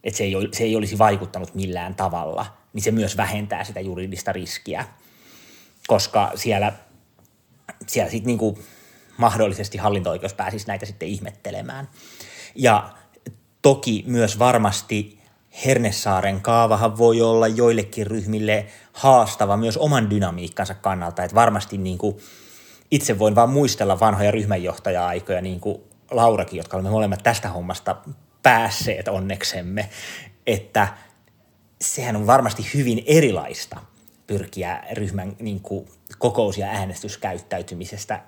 että 0.05 0.19
se 0.19 0.25
ei, 0.25 0.35
se 0.53 0.65
ei 0.65 0.77
olisi 0.77 0.99
vaikuttanut 0.99 1.55
millään 1.55 1.95
tavalla, 1.95 2.47
niin 2.73 2.83
se 2.83 2.91
myös 2.91 3.17
vähentää 3.17 3.65
sitä 3.65 3.81
juridista 3.81 4.33
riskiä, 4.33 4.85
koska 5.87 6.33
siellä, 6.35 6.73
siellä 7.87 8.11
sitten 8.11 8.27
niin 8.27 8.39
kuin 8.39 8.59
mahdollisesti 9.17 9.79
hallinto-oikeus 9.79 10.35
pääsisi 10.35 10.67
näitä 10.67 10.87
sitten 10.87 11.09
ihmettelemään. 11.09 11.89
Ja 12.55 12.91
toki 13.63 14.05
myös 14.07 14.39
varmasti 14.39 15.23
Hernesaaren 15.65 16.41
kaavahan 16.41 16.99
voi 16.99 17.21
olla 17.21 17.49
joillekin 17.49 18.07
ryhmille 18.07 18.67
haastava 18.93 19.57
myös 19.57 19.77
oman 19.77 20.11
dynamiikkansa 20.11 20.75
kannalta, 20.75 21.25
että 21.25 21.35
varmasti 21.35 21.79
niin 21.79 21.99
kuin 21.99 22.17
itse 22.91 23.19
voin 23.19 23.35
vaan 23.35 23.51
muistella 23.51 24.01
vanhoja 24.01 24.31
ryhmänjohtaja-aikoja, 24.31 25.41
niin 25.41 25.61
kuin 25.61 25.79
Laurakin, 26.11 26.57
jotka 26.57 26.77
olemme 26.77 26.91
molemmat 26.91 27.23
tästä 27.23 27.49
hommasta 27.49 27.97
päässeet 28.43 29.09
onneksemme, 29.09 29.89
että 30.47 30.89
sehän 31.81 32.17
on 32.17 32.27
varmasti 32.27 32.67
hyvin 32.75 33.03
erilaista 33.07 33.81
pyrkiä 34.27 34.85
ryhmän 34.93 35.37
niin 35.41 35.61
kuin, 35.61 35.89
kokous- 36.23 36.59
ja 36.59 36.67
äänestyskäyttäytymisestä 36.67 38.21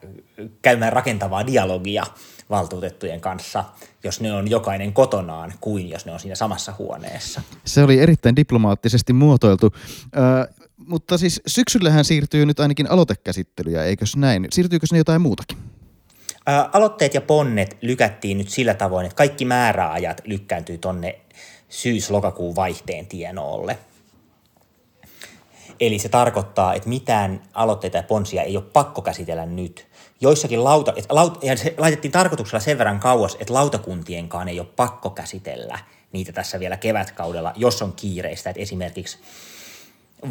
käymään 0.62 0.92
rakentavaa 0.92 1.46
dialogia 1.46 2.04
valtuutettujen 2.50 3.20
kanssa, 3.20 3.64
jos 4.04 4.20
ne 4.20 4.32
on 4.32 4.50
jokainen 4.50 4.92
kotonaan, 4.92 5.52
kuin 5.60 5.90
jos 5.90 6.06
ne 6.06 6.12
on 6.12 6.20
siinä 6.20 6.34
samassa 6.34 6.74
huoneessa. 6.78 7.40
Se 7.64 7.82
oli 7.82 7.98
erittäin 7.98 8.36
diplomaattisesti 8.36 9.12
muotoiltu. 9.12 9.72
Ö, 10.16 10.52
mutta 10.76 11.18
siis 11.18 11.42
syksyllähän 11.46 12.04
siirtyy 12.04 12.46
nyt 12.46 12.60
ainakin 12.60 12.90
aloitekäsittelyjä, 12.90 13.84
eikös 13.84 14.16
näin? 14.16 14.46
Siirtyykö 14.50 14.86
ne 14.92 14.98
jotain 14.98 15.22
muutakin? 15.22 15.58
Ää, 16.46 16.70
aloitteet 16.72 17.14
ja 17.14 17.20
ponnet 17.20 17.76
lykättiin 17.80 18.38
nyt 18.38 18.48
sillä 18.48 18.74
tavoin, 18.74 19.06
että 19.06 19.16
kaikki 19.16 19.44
määräajat 19.44 20.22
lykkääntyy 20.24 20.78
tonne 20.78 21.18
syys-lokakuun 21.68 22.56
vaihteen 22.56 23.06
tienoolle. 23.06 23.78
Eli 25.80 25.98
se 25.98 26.08
tarkoittaa, 26.08 26.74
että 26.74 26.88
mitään 26.88 27.42
aloitteita 27.54 27.96
ja 27.96 28.02
ponsia 28.02 28.42
ei 28.42 28.56
ole 28.56 28.64
pakko 28.72 29.02
käsitellä 29.02 29.46
nyt. 29.46 29.86
Joissakin 30.20 30.64
lauta, 30.64 30.92
että 30.96 31.14
laut, 31.14 31.44
ja 31.44 31.56
se 31.56 31.74
laitettiin 31.78 32.12
tarkoituksella 32.12 32.60
sen 32.60 32.78
verran 32.78 33.00
kauas, 33.00 33.36
että 33.40 33.54
lautakuntienkaan 33.54 34.48
ei 34.48 34.60
ole 34.60 34.68
pakko 34.76 35.10
käsitellä 35.10 35.78
niitä 36.12 36.32
tässä 36.32 36.60
vielä 36.60 36.76
kevätkaudella, 36.76 37.52
jos 37.56 37.82
on 37.82 37.92
kiireistä. 37.92 38.50
Että 38.50 38.62
esimerkiksi 38.62 39.18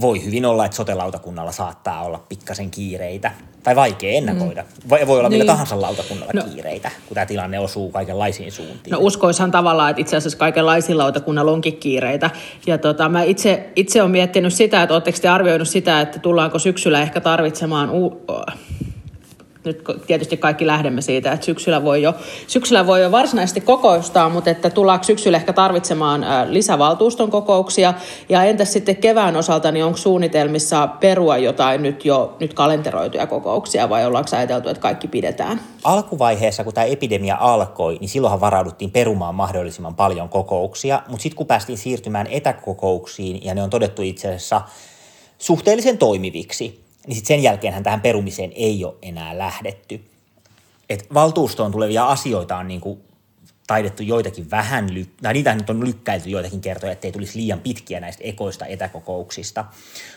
voi 0.01 0.25
hyvin 0.25 0.45
olla, 0.45 0.65
että 0.65 0.77
sotelautakunnalla 0.77 1.51
saattaa 1.51 2.03
olla 2.03 2.23
pikkasen 2.29 2.71
kiireitä 2.71 3.31
tai 3.63 3.75
vaikea 3.75 4.11
ennakoida. 4.11 4.61
Mm. 4.61 4.89
Voi, 4.89 5.07
voi 5.07 5.19
olla 5.19 5.29
niin. 5.29 5.39
millä 5.39 5.51
tahansa 5.51 5.81
lautakunnalla 5.81 6.31
no. 6.33 6.43
kiireitä, 6.43 6.91
kun 7.07 7.15
tämä 7.15 7.25
tilanne 7.25 7.59
osuu 7.59 7.91
kaikenlaisiin 7.91 8.51
suuntiin. 8.51 8.91
No 8.91 8.97
uskoishan 9.01 9.51
tavallaan, 9.51 9.89
että 9.89 10.01
itse 10.01 10.17
asiassa 10.17 10.37
kaikenlaisilla 10.37 11.03
lautakunnalla 11.03 11.51
onkin 11.51 11.77
kiireitä. 11.77 12.29
Ja 12.67 12.77
tota, 12.77 13.09
mä 13.09 13.23
itse, 13.23 13.69
itse 13.75 14.01
olen 14.01 14.11
miettinyt 14.11 14.53
sitä, 14.53 14.83
että 14.83 14.93
oletteko 14.93 15.17
te 15.21 15.27
arvioinut 15.27 15.67
sitä, 15.67 16.01
että 16.01 16.19
tullaanko 16.19 16.59
syksyllä 16.59 17.01
ehkä 17.01 17.21
tarvitsemaan 17.21 17.89
u- 17.89 18.21
nyt 19.65 19.83
tietysti 20.07 20.37
kaikki 20.37 20.67
lähdemme 20.67 21.01
siitä, 21.01 21.31
että 21.31 21.45
syksyllä 21.45 21.83
voi 21.83 22.01
jo, 22.01 22.13
syksyllä 22.47 22.87
voi 22.87 23.01
jo 23.01 23.11
varsinaisesti 23.11 23.61
kokoustaa, 23.61 24.29
mutta 24.29 24.49
että 24.49 24.69
tullaanko 24.69 25.03
syksyllä 25.03 25.37
ehkä 25.37 25.53
tarvitsemaan 25.53 26.25
lisävaltuuston 26.49 27.31
kokouksia. 27.31 27.93
Ja 28.29 28.43
entäs 28.43 28.73
sitten 28.73 28.95
kevään 28.95 29.35
osalta, 29.35 29.71
niin 29.71 29.85
onko 29.85 29.97
suunnitelmissa 29.97 30.87
perua 30.87 31.37
jotain 31.37 31.83
nyt 31.83 32.05
jo 32.05 32.37
nyt 32.39 32.53
kalenteroituja 32.53 33.27
kokouksia 33.27 33.89
vai 33.89 34.05
ollaanko 34.05 34.29
ajateltu, 34.35 34.69
että 34.69 34.81
kaikki 34.81 35.07
pidetään? 35.07 35.61
Alkuvaiheessa, 35.83 36.63
kun 36.63 36.73
tämä 36.73 36.85
epidemia 36.85 37.37
alkoi, 37.39 37.97
niin 38.01 38.09
silloinhan 38.09 38.41
varauduttiin 38.41 38.91
perumaan 38.91 39.35
mahdollisimman 39.35 39.95
paljon 39.95 40.29
kokouksia, 40.29 41.01
mutta 41.07 41.23
sitten 41.23 41.37
kun 41.37 41.47
päästiin 41.47 41.77
siirtymään 41.77 42.27
etäkokouksiin, 42.27 43.45
ja 43.45 43.55
ne 43.55 43.63
on 43.63 43.69
todettu 43.69 44.01
itse 44.01 44.27
asiassa 44.27 44.61
suhteellisen 45.37 45.97
toimiviksi, 45.97 46.82
niin 47.07 47.15
sitten 47.15 47.27
sen 47.27 47.43
jälkeenhän 47.43 47.83
tähän 47.83 48.01
perumiseen 48.01 48.51
ei 48.55 48.85
ole 48.85 48.95
enää 49.01 49.37
lähdetty. 49.37 50.01
Et 50.89 51.07
valtuustoon 51.13 51.71
tulevia 51.71 52.05
asioita 52.05 52.57
on 52.57 52.67
niin 52.67 52.81
kuin 52.81 52.99
taidettu 53.67 54.03
joitakin 54.03 54.51
vähän, 54.51 54.89
ly- 54.89 55.07
tai 55.21 55.33
niitä 55.33 55.55
nyt 55.55 55.69
on 55.69 55.85
lykkäilty 55.85 56.29
joitakin 56.29 56.61
kertoja, 56.61 56.91
ettei 56.91 57.11
tulisi 57.11 57.39
liian 57.39 57.59
pitkiä 57.59 57.99
näistä 57.99 58.23
ekoista 58.23 58.65
etäkokouksista. 58.65 59.65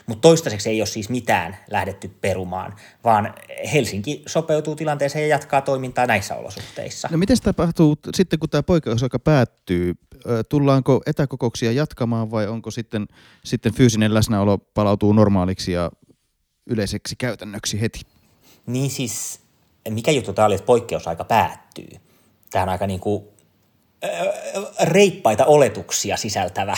Mutta 0.06 0.20
toistaiseksi 0.20 0.70
ei 0.70 0.80
ole 0.80 0.86
siis 0.86 1.08
mitään 1.08 1.56
lähdetty 1.70 2.08
perumaan, 2.20 2.74
vaan 3.04 3.34
Helsinki 3.72 4.22
sopeutuu 4.26 4.76
tilanteeseen 4.76 5.22
ja 5.22 5.28
jatkaa 5.28 5.60
toimintaa 5.60 6.06
näissä 6.06 6.36
olosuhteissa. 6.36 7.08
No 7.12 7.18
miten 7.18 7.36
tapahtuu 7.42 7.96
sitten, 8.14 8.38
kun 8.38 8.50
tämä 8.50 8.62
poikkeusaika 8.62 9.18
päättyy? 9.18 9.94
Tullaanko 10.48 11.02
etäkokouksia 11.06 11.72
jatkamaan 11.72 12.30
vai 12.30 12.46
onko 12.46 12.70
sitten, 12.70 13.06
sitten 13.44 13.74
fyysinen 13.74 14.14
läsnäolo 14.14 14.58
palautuu 14.58 15.12
normaaliksi 15.12 15.72
ja 15.72 15.90
yleiseksi 16.66 17.16
käytännöksi 17.16 17.80
heti. 17.80 18.00
Niin 18.66 18.90
siis, 18.90 19.40
mikä 19.88 20.10
juttu 20.10 20.32
tämä 20.32 20.46
oli, 20.46 20.54
että 20.54 20.66
poikkeusaika 20.66 21.24
päättyy? 21.24 21.88
Tämä 22.50 22.62
on 22.62 22.68
aika 22.68 22.86
niin 22.86 23.00
kuin, 23.00 23.24
reippaita 24.82 25.44
oletuksia 25.44 26.16
sisältävä. 26.16 26.76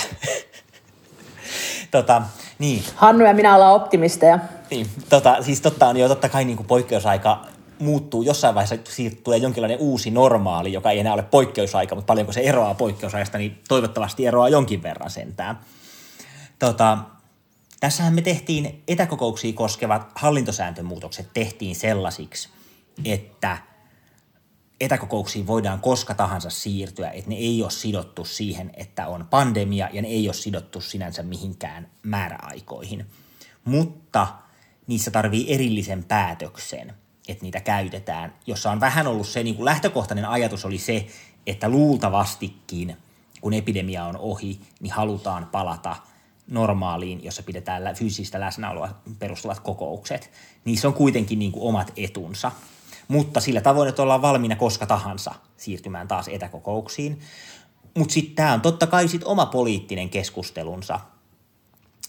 tota, 1.90 2.22
niin. 2.59 2.85
Hannu 2.94 3.24
ja 3.24 3.35
minä 3.35 3.55
ollaan 3.55 3.74
optimisteja. 3.74 4.38
Niin, 4.70 4.87
tota, 5.09 5.42
siis 5.42 5.61
totta 5.61 5.88
on 5.88 5.96
jo 5.96 6.09
totta 6.09 6.29
kai 6.29 6.44
niin 6.44 6.57
kuin 6.57 6.66
poikkeusaika 6.66 7.46
muuttuu 7.79 8.22
jossain 8.22 8.55
vaiheessa, 8.55 8.92
siitä 8.92 9.16
tulee 9.24 9.38
jonkinlainen 9.38 9.79
uusi 9.79 10.11
normaali, 10.11 10.72
joka 10.72 10.90
ei 10.90 10.98
enää 10.98 11.12
ole 11.12 11.22
poikkeusaika, 11.22 11.94
mutta 11.94 12.07
paljonko 12.07 12.33
se 12.33 12.40
eroaa 12.40 12.74
poikkeusajasta, 12.74 13.38
niin 13.38 13.61
toivottavasti 13.68 14.27
eroaa 14.27 14.48
jonkin 14.48 14.83
verran 14.83 15.11
sentään. 15.11 15.59
Tota, 16.59 16.98
Tässähän 17.80 18.14
me 18.14 18.22
tehtiin 18.22 18.82
etäkokouksia 18.88 19.52
koskevat 19.52 20.12
hallintosääntömuutokset 20.14 21.30
tehtiin 21.34 21.76
sellaisiksi, 21.76 22.48
että 23.04 23.58
etäkokouksiin 24.80 25.46
voidaan 25.46 25.80
koska 25.80 26.14
tahansa 26.14 26.50
siirtyä, 26.50 27.10
että 27.10 27.30
ne 27.30 27.36
ei 27.36 27.62
ole 27.62 27.70
sidottu 27.70 28.24
siihen, 28.24 28.70
että 28.74 29.06
on 29.06 29.26
pandemia 29.30 29.88
ja 29.92 30.02
ne 30.02 30.08
ei 30.08 30.28
ole 30.28 30.34
sidottu 30.34 30.80
sinänsä 30.80 31.22
mihinkään 31.22 31.90
määräaikoihin. 32.02 33.06
Mutta 33.64 34.26
niissä 34.86 35.10
tarvii 35.10 35.54
erillisen 35.54 36.04
päätöksen, 36.04 36.94
että 37.28 37.44
niitä 37.44 37.60
käytetään, 37.60 38.34
jossa 38.46 38.70
on 38.70 38.80
vähän 38.80 39.06
ollut 39.06 39.28
se, 39.28 39.42
niin 39.42 39.56
kuin 39.56 39.64
lähtökohtainen 39.64 40.28
ajatus 40.28 40.64
oli 40.64 40.78
se, 40.78 41.06
että 41.46 41.68
luultavastikin, 41.68 42.96
kun 43.40 43.52
epidemia 43.52 44.04
on 44.04 44.16
ohi, 44.16 44.60
niin 44.80 44.92
halutaan 44.92 45.46
palata– 45.46 45.96
normaaliin, 46.48 47.24
jossa 47.24 47.42
pidetään 47.42 47.96
fyysistä 47.96 48.40
läsnäoloa 48.40 48.88
perustuvat 49.18 49.61
kokoukset, 49.61 50.30
niissä 50.64 50.88
on 50.88 50.94
kuitenkin 50.94 51.38
niin 51.38 51.52
kuin 51.52 51.68
omat 51.68 51.92
etunsa. 51.96 52.52
Mutta 53.08 53.40
sillä 53.40 53.61
tavoin, 53.61 53.88
että 53.88 54.02
ollaan 54.02 54.22
valmiina 54.22 54.56
koska 54.56 54.87
tahansa 54.87 55.34
siirtymään 55.56 56.08
taas 56.08 56.28
etäkokouksiin. 56.28 57.20
Mutta 57.96 58.14
sitten 58.14 58.34
tämä 58.34 58.52
on 58.52 58.61
totta 58.61 58.87
kai 58.87 59.08
sit 59.08 59.24
oma 59.24 59.46
poliittinen 59.46 60.11
keskustelunsa, 60.11 61.00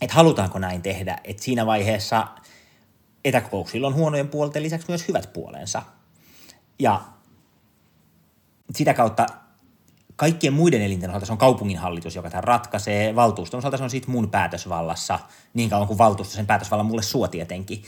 että 0.02 0.16
halutaanko 0.16 0.60
näin 0.60 0.82
tehdä, 0.82 1.18
että 1.24 1.44
siinä 1.44 1.66
vaiheessa 1.66 2.28
etäkokouksilla 3.26 3.88
on 3.88 3.94
huonojen 3.94 4.28
puolten 4.28 4.64
lisäksi 4.64 4.88
myös 4.90 5.08
hyvät 5.08 5.34
puolensa. 5.34 5.82
Ja 6.80 7.02
sitä 8.76 8.94
kautta 8.94 9.26
Kaikkien 10.20 10.54
muiden 10.54 10.82
elinten 10.82 11.10
osalta 11.10 11.26
se 11.26 11.32
on 11.32 11.38
kaupunginhallitus, 11.38 12.16
joka 12.16 12.30
tämän 12.30 12.44
ratkaisee. 12.44 13.16
Valtuuston 13.16 13.58
osalta 13.58 13.78
se 13.78 13.84
on 13.84 13.90
sitten 13.90 14.12
mun 14.12 14.30
päätösvallassa, 14.30 15.20
niin 15.54 15.70
kauan 15.70 15.88
kuin 15.88 15.98
valtuusto 15.98 16.34
sen 16.34 16.48
päätösvallan 16.48 16.86
mulle 16.86 17.02
suo 17.02 17.28
tietenkin, 17.28 17.84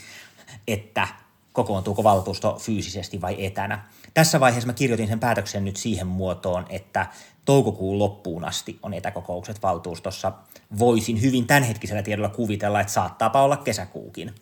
että 0.68 1.08
kokoontuuko 1.52 2.04
valtuusto 2.04 2.58
fyysisesti 2.60 3.20
vai 3.20 3.44
etänä. 3.44 3.84
Tässä 4.14 4.40
vaiheessa 4.40 4.66
mä 4.66 4.72
kirjoitin 4.72 5.08
sen 5.08 5.20
päätöksen 5.20 5.64
nyt 5.64 5.76
siihen 5.76 6.06
muotoon, 6.06 6.66
että 6.68 7.06
toukokuun 7.44 7.98
loppuun 7.98 8.44
asti 8.44 8.78
on 8.82 8.94
etäkokoukset 8.94 9.62
valtuustossa. 9.62 10.32
Voisin 10.78 11.22
hyvin 11.22 11.46
tämänhetkisellä 11.46 12.02
tiedolla 12.02 12.28
kuvitella, 12.28 12.80
että 12.80 12.92
saattaapa 12.92 13.42
olla 13.42 13.56
kesäkuukin. 13.56 14.34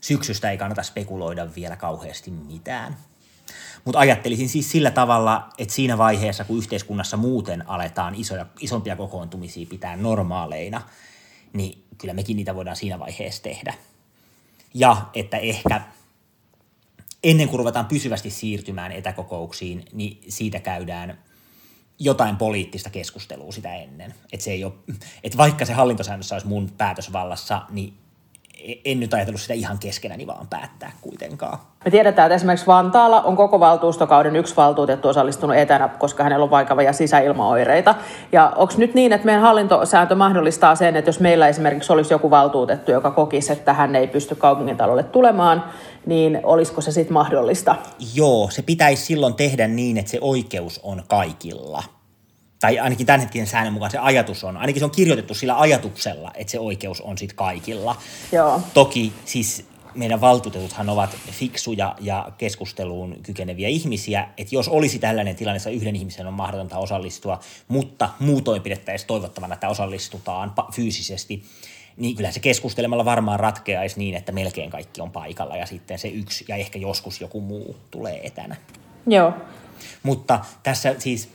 Syksystä 0.00 0.50
ei 0.50 0.58
kannata 0.58 0.82
spekuloida 0.82 1.54
vielä 1.54 1.76
kauheasti 1.76 2.30
mitään. 2.30 2.96
Mutta 3.84 3.98
ajattelisin 3.98 4.48
siis 4.48 4.70
sillä 4.70 4.90
tavalla, 4.90 5.48
että 5.58 5.74
siinä 5.74 5.98
vaiheessa, 5.98 6.44
kun 6.44 6.58
yhteiskunnassa 6.58 7.16
muuten 7.16 7.68
aletaan 7.68 8.14
isoja, 8.14 8.46
isompia 8.60 8.96
kokoontumisia 8.96 9.66
pitää 9.66 9.96
normaaleina, 9.96 10.82
niin 11.52 11.84
kyllä 11.98 12.14
mekin 12.14 12.36
niitä 12.36 12.54
voidaan 12.54 12.76
siinä 12.76 12.98
vaiheessa 12.98 13.42
tehdä. 13.42 13.74
Ja 14.74 14.96
että 15.14 15.36
ehkä 15.36 15.80
ennen 17.24 17.48
kuin 17.48 17.58
ruvetaan 17.58 17.86
pysyvästi 17.86 18.30
siirtymään 18.30 18.92
etäkokouksiin, 18.92 19.84
niin 19.92 20.20
siitä 20.28 20.60
käydään 20.60 21.18
jotain 21.98 22.36
poliittista 22.36 22.90
keskustelua 22.90 23.52
sitä 23.52 23.74
ennen. 23.74 24.14
Että 24.32 24.44
se 24.44 24.50
ei 24.50 24.64
ole, 24.64 24.72
että 25.24 25.38
vaikka 25.38 25.64
se 25.64 25.72
hallintosäännössä 25.72 26.34
olisi 26.34 26.46
mun 26.46 26.72
päätösvallassa, 26.78 27.62
niin 27.70 27.94
en 28.84 29.00
nyt 29.00 29.14
ajatellut 29.14 29.40
sitä 29.40 29.54
ihan 29.54 29.78
keskenäni 29.78 30.26
vaan 30.26 30.46
päättää 30.50 30.92
kuitenkaan. 31.00 31.58
Me 31.84 31.90
tiedetään, 31.90 32.26
että 32.26 32.34
esimerkiksi 32.34 32.66
Vantaalla 32.66 33.20
on 33.22 33.36
koko 33.36 33.60
valtuustokauden 33.60 34.36
yksi 34.36 34.56
valtuutettu 34.56 35.08
osallistunut 35.08 35.56
etänä, 35.56 35.88
koska 35.88 36.22
hänellä 36.22 36.44
on 36.44 36.50
vaikavia 36.50 36.92
sisäilmaoireita. 36.92 37.94
Ja 38.32 38.52
onko 38.56 38.74
nyt 38.76 38.94
niin, 38.94 39.12
että 39.12 39.24
meidän 39.24 39.42
hallintosääntö 39.42 40.14
mahdollistaa 40.14 40.74
sen, 40.74 40.96
että 40.96 41.08
jos 41.08 41.20
meillä 41.20 41.48
esimerkiksi 41.48 41.92
olisi 41.92 42.14
joku 42.14 42.30
valtuutettu, 42.30 42.90
joka 42.90 43.10
kokisi, 43.10 43.52
että 43.52 43.72
hän 43.72 43.96
ei 43.96 44.06
pysty 44.06 44.34
kaupungintalolle 44.34 45.02
tulemaan, 45.02 45.64
niin 46.06 46.40
olisiko 46.42 46.80
se 46.80 46.92
sitten 46.92 47.14
mahdollista? 47.14 47.76
Joo, 48.14 48.48
se 48.50 48.62
pitäisi 48.62 49.04
silloin 49.04 49.34
tehdä 49.34 49.68
niin, 49.68 49.98
että 49.98 50.10
se 50.10 50.18
oikeus 50.20 50.80
on 50.82 51.02
kaikilla– 51.08 51.82
tai 52.60 52.78
ainakin 52.78 53.06
tämän 53.06 53.20
hetken 53.20 53.46
säännön 53.46 53.72
mukaan 53.72 53.90
se 53.90 53.98
ajatus 53.98 54.44
on, 54.44 54.56
ainakin 54.56 54.80
se 54.80 54.84
on 54.84 54.90
kirjoitettu 54.90 55.34
sillä 55.34 55.60
ajatuksella, 55.60 56.30
että 56.34 56.50
se 56.50 56.58
oikeus 56.58 57.00
on 57.00 57.18
sitten 57.18 57.36
kaikilla. 57.36 57.96
Joo. 58.32 58.62
Toki 58.74 59.12
siis 59.24 59.64
meidän 59.94 60.20
valtuutetuthan 60.20 60.88
ovat 60.88 61.16
fiksuja 61.30 61.96
ja 62.00 62.32
keskusteluun 62.38 63.16
kykeneviä 63.22 63.68
ihmisiä, 63.68 64.28
että 64.38 64.54
jos 64.54 64.68
olisi 64.68 64.98
tällainen 64.98 65.36
tilanne, 65.36 65.56
että 65.56 65.70
yhden 65.70 65.96
ihmisen 65.96 66.26
on 66.26 66.34
mahdotonta 66.34 66.78
osallistua, 66.78 67.40
mutta 67.68 68.08
muutoin 68.18 68.62
pidettäisiin 68.62 69.06
toivottavana, 69.06 69.54
että 69.54 69.68
osallistutaan 69.68 70.52
fyysisesti, 70.72 71.42
niin 71.96 72.16
kyllä 72.16 72.30
se 72.30 72.40
keskustelemalla 72.40 73.04
varmaan 73.04 73.40
ratkeaisi 73.40 73.98
niin, 73.98 74.14
että 74.14 74.32
melkein 74.32 74.70
kaikki 74.70 75.00
on 75.00 75.10
paikalla 75.10 75.56
ja 75.56 75.66
sitten 75.66 75.98
se 75.98 76.08
yksi 76.08 76.44
ja 76.48 76.56
ehkä 76.56 76.78
joskus 76.78 77.20
joku 77.20 77.40
muu 77.40 77.76
tulee 77.90 78.26
etänä. 78.26 78.56
Joo. 79.06 79.32
Mutta 80.02 80.40
tässä 80.62 80.94
siis 80.98 81.28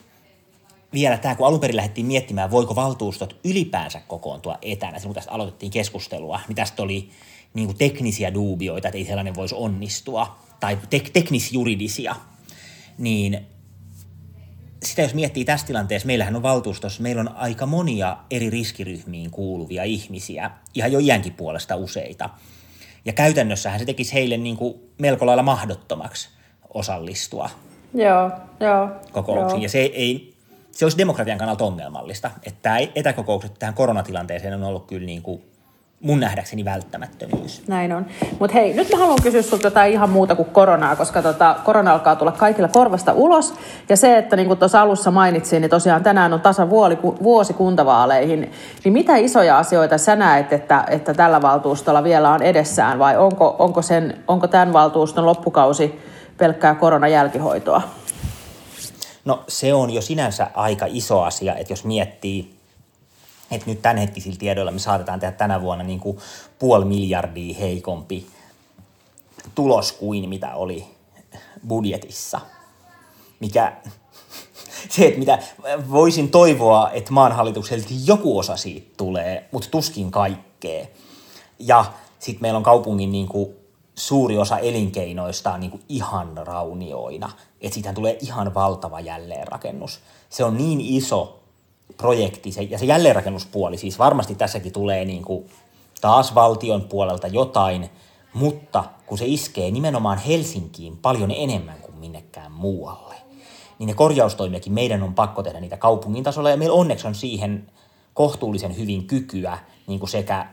vielä 0.96 1.18
tämä, 1.18 1.36
kun 1.36 1.48
alun 1.48 1.60
perin 1.60 1.76
lähdettiin 1.76 2.08
miettimään, 2.08 2.52
voiko 2.52 2.76
valtuustot 2.76 3.40
ylipäänsä 3.44 4.02
kokoontua 4.08 4.58
etänä, 4.62 5.00
silloin 5.00 5.16
tästä 5.16 5.32
aloitettiin 5.32 5.72
keskustelua, 5.72 6.40
mitä 6.48 6.62
tästä 6.62 6.84
oli 6.84 7.10
niin 7.54 7.68
kuin 7.68 7.78
teknisiä 7.78 8.34
duubioita, 8.34 8.88
että 8.88 8.98
ei 8.98 9.06
sellainen 9.06 9.36
voisi 9.36 9.56
onnistua, 9.56 10.40
tai 10.60 10.78
tek- 10.96 11.10
teknisjuridisia, 11.14 12.16
niin 12.98 13.46
sitä 14.84 15.02
jos 15.02 15.14
miettii 15.14 15.46
tässä 15.46 15.68
tilanteessa, 15.68 16.06
meillähän 16.06 16.36
on 16.36 16.44
valtuustossa, 16.44 17.04
meillä 17.04 17.22
on 17.22 17.36
aika 17.36 17.66
monia 17.66 18.18
eri 18.32 18.50
riskiryhmiin 18.50 19.32
kuuluvia 19.32 19.84
ihmisiä, 19.84 20.52
ihan 20.74 20.92
jo 20.92 21.00
iänkin 21.00 21.34
puolesta 21.34 21.76
useita. 21.76 22.30
Ja 23.06 23.14
käytännössähän 23.14 23.80
se 23.80 23.86
tekisi 23.86 24.14
heille 24.14 24.38
niin 24.38 24.58
kuin 24.58 24.76
melko 24.98 25.26
lailla 25.26 25.44
mahdottomaksi 25.44 26.30
osallistua 26.74 27.50
joo, 27.96 28.32
joo, 28.60 28.90
kokouksiin. 29.12 29.58
Joo. 29.58 29.64
Ja 29.64 29.70
se 29.70 29.80
ei, 29.80 30.35
se 30.76 30.86
olisi 30.86 30.98
demokratian 30.98 31.38
kannalta 31.38 31.66
ongelmallista. 31.66 32.32
Että 32.44 32.60
tämä 32.62 32.78
etäkokoukset 32.96 33.54
tähän 33.60 33.76
koronatilanteeseen 33.76 34.54
on 34.54 34.64
ollut 34.64 34.88
kyllä 34.88 35.06
niin 35.06 35.22
kuin 35.22 35.42
mun 36.02 36.20
nähdäkseni 36.20 36.66
välttämättömyys. 36.66 37.68
Näin 37.68 37.94
on. 37.94 38.06
Mutta 38.40 38.54
hei, 38.54 38.74
nyt 38.74 38.92
mä 38.92 38.98
haluan 38.98 39.22
kysyä 39.24 39.42
sinulta 39.42 39.68
jotain 39.68 39.94
ihan 39.94 40.10
muuta 40.10 40.36
kuin 40.36 40.50
koronaa, 40.50 40.96
koska 40.96 41.22
tota, 41.22 41.56
korona 41.66 41.94
alkaa 41.94 42.16
tulla 42.16 42.32
kaikilla 42.32 42.68
korvasta 42.68 43.14
ulos. 43.14 43.54
Ja 43.90 43.98
se, 43.98 44.18
että 44.18 44.36
niin 44.36 44.48
kuin 44.48 44.60
tuossa 44.60 44.82
alussa 44.82 45.12
mainitsin, 45.12 45.62
niin 45.62 45.70
tosiaan 45.70 46.04
tänään 46.04 46.34
on 46.34 46.42
tasa 46.42 46.70
vuoli, 46.70 46.98
vuosi 47.04 47.54
kuntavaaleihin. 47.54 48.52
Niin 48.84 48.94
mitä 48.94 49.16
isoja 49.16 49.58
asioita 49.58 49.98
sä 49.98 50.16
näet, 50.16 50.54
että, 50.54 50.86
että 50.90 51.14
tällä 51.14 51.42
valtuustolla 51.42 52.04
vielä 52.04 52.32
on 52.32 52.42
edessään? 52.42 53.00
Vai 53.00 53.18
onko, 53.18 53.56
onko, 53.60 53.82
sen, 53.82 54.18
onko 54.28 54.48
tämän 54.48 54.74
valtuuston 54.74 55.26
loppukausi 55.26 56.00
pelkkää 56.38 56.76
koronajälkihoitoa? 56.76 57.82
No 59.26 59.44
se 59.48 59.74
on 59.74 59.90
jo 59.90 60.02
sinänsä 60.02 60.52
aika 60.54 60.86
iso 60.90 61.22
asia, 61.22 61.56
että 61.56 61.74
jos 61.74 61.84
miettii, 61.84 62.56
että 63.52 63.70
nyt 63.70 63.82
tämänhetkisillä 63.82 64.38
tiedoilla 64.38 64.72
me 64.72 64.80
saatetaan 64.80 65.20
tehdä 65.20 65.38
tänä 65.38 65.62
vuonna 65.62 65.84
niin 65.84 66.00
kuin 66.00 66.18
puoli 66.60 66.86
miljardia 66.86 67.56
heikompi 67.60 68.28
tulos 69.56 69.92
kuin 69.92 70.30
mitä 70.30 70.56
oli 70.56 70.86
budjetissa. 71.68 72.42
Mikä, 73.40 73.74
se, 74.90 75.06
että 75.06 75.20
mitä 75.20 75.40
voisin 75.92 76.30
toivoa, 76.30 76.92
että 76.92 77.14
maan 77.14 77.32
hallitukselta 77.32 77.88
joku 78.06 78.38
osa 78.38 78.58
siitä 78.58 78.88
tulee, 78.98 79.50
mutta 79.52 79.70
tuskin 79.72 80.12
kaikkea. 80.12 80.86
Ja 81.60 81.86
sitten 82.20 82.42
meillä 82.42 82.58
on 82.58 82.64
kaupungin 82.64 83.12
niin 83.12 83.28
kuin 83.28 83.65
suuri 83.96 84.38
osa 84.38 84.58
elinkeinoista 84.58 85.54
on 85.54 85.60
niin 85.60 85.72
kuin 85.72 85.84
ihan 85.90 86.38
raunioina. 86.38 87.32
Että 87.62 87.74
siitähän 87.74 87.96
tulee 87.96 88.18
ihan 88.22 88.54
valtava 88.54 89.00
jälleenrakennus. 89.00 90.00
Se 90.30 90.44
on 90.44 90.58
niin 90.58 90.82
iso 90.82 91.40
projekti, 91.98 92.52
se, 92.52 92.62
ja 92.62 92.78
se 92.78 92.86
jälleenrakennuspuoli, 92.86 93.78
siis 93.78 94.00
varmasti 94.00 94.36
tässäkin 94.36 94.72
tulee 94.72 95.06
niin 95.06 95.24
kuin 95.24 95.50
taas 96.02 96.36
valtion 96.36 96.82
puolelta 96.82 97.28
jotain, 97.28 97.90
mutta 98.34 98.84
kun 99.06 99.18
se 99.18 99.26
iskee 99.26 99.72
nimenomaan 99.72 100.18
Helsinkiin 100.18 100.98
paljon 100.98 101.32
enemmän 101.32 101.78
kuin 101.82 101.96
minnekään 101.96 102.52
muualle, 102.52 103.16
niin 103.80 103.88
ne 103.88 103.94
korjaustoimiakin 103.94 104.74
meidän 104.74 105.04
on 105.04 105.14
pakko 105.14 105.44
tehdä 105.44 105.60
niitä 105.60 105.78
kaupungin 105.78 106.24
tasolla, 106.24 106.50
ja 106.50 106.58
meillä 106.58 106.76
onneksi 106.76 107.08
on 107.08 107.16
siihen 107.16 107.72
kohtuullisen 108.14 108.78
hyvin 108.78 109.08
kykyä 109.08 109.58
niin 109.88 110.00
kuin 110.00 110.10
sekä 110.10 110.48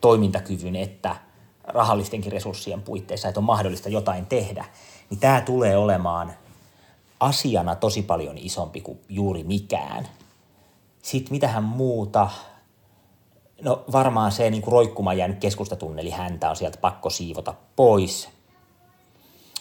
toimintakyvyn 0.00 0.76
että 0.76 1.16
rahallistenkin 1.64 2.32
resurssien 2.32 2.82
puitteissa, 2.82 3.28
että 3.28 3.40
on 3.40 3.44
mahdollista 3.44 3.88
jotain 3.88 4.26
tehdä, 4.26 4.64
niin 5.10 5.20
tämä 5.20 5.40
tulee 5.40 5.76
olemaan 5.76 6.32
asiana 7.20 7.74
tosi 7.74 8.02
paljon 8.02 8.38
isompi 8.38 8.80
kuin 8.80 9.00
juuri 9.08 9.44
mikään. 9.44 10.08
Sitten 11.02 11.32
mitähän 11.32 11.64
muuta, 11.64 12.30
no 13.62 13.84
varmaan 13.92 14.32
se 14.32 14.50
niin 14.50 14.62
roikkumaan 14.66 15.18
jäänyt 15.18 15.38
keskustatunneli 15.38 16.10
häntä 16.10 16.50
on 16.50 16.56
sieltä 16.56 16.78
pakko 16.78 17.10
siivota 17.10 17.54
pois. 17.76 18.28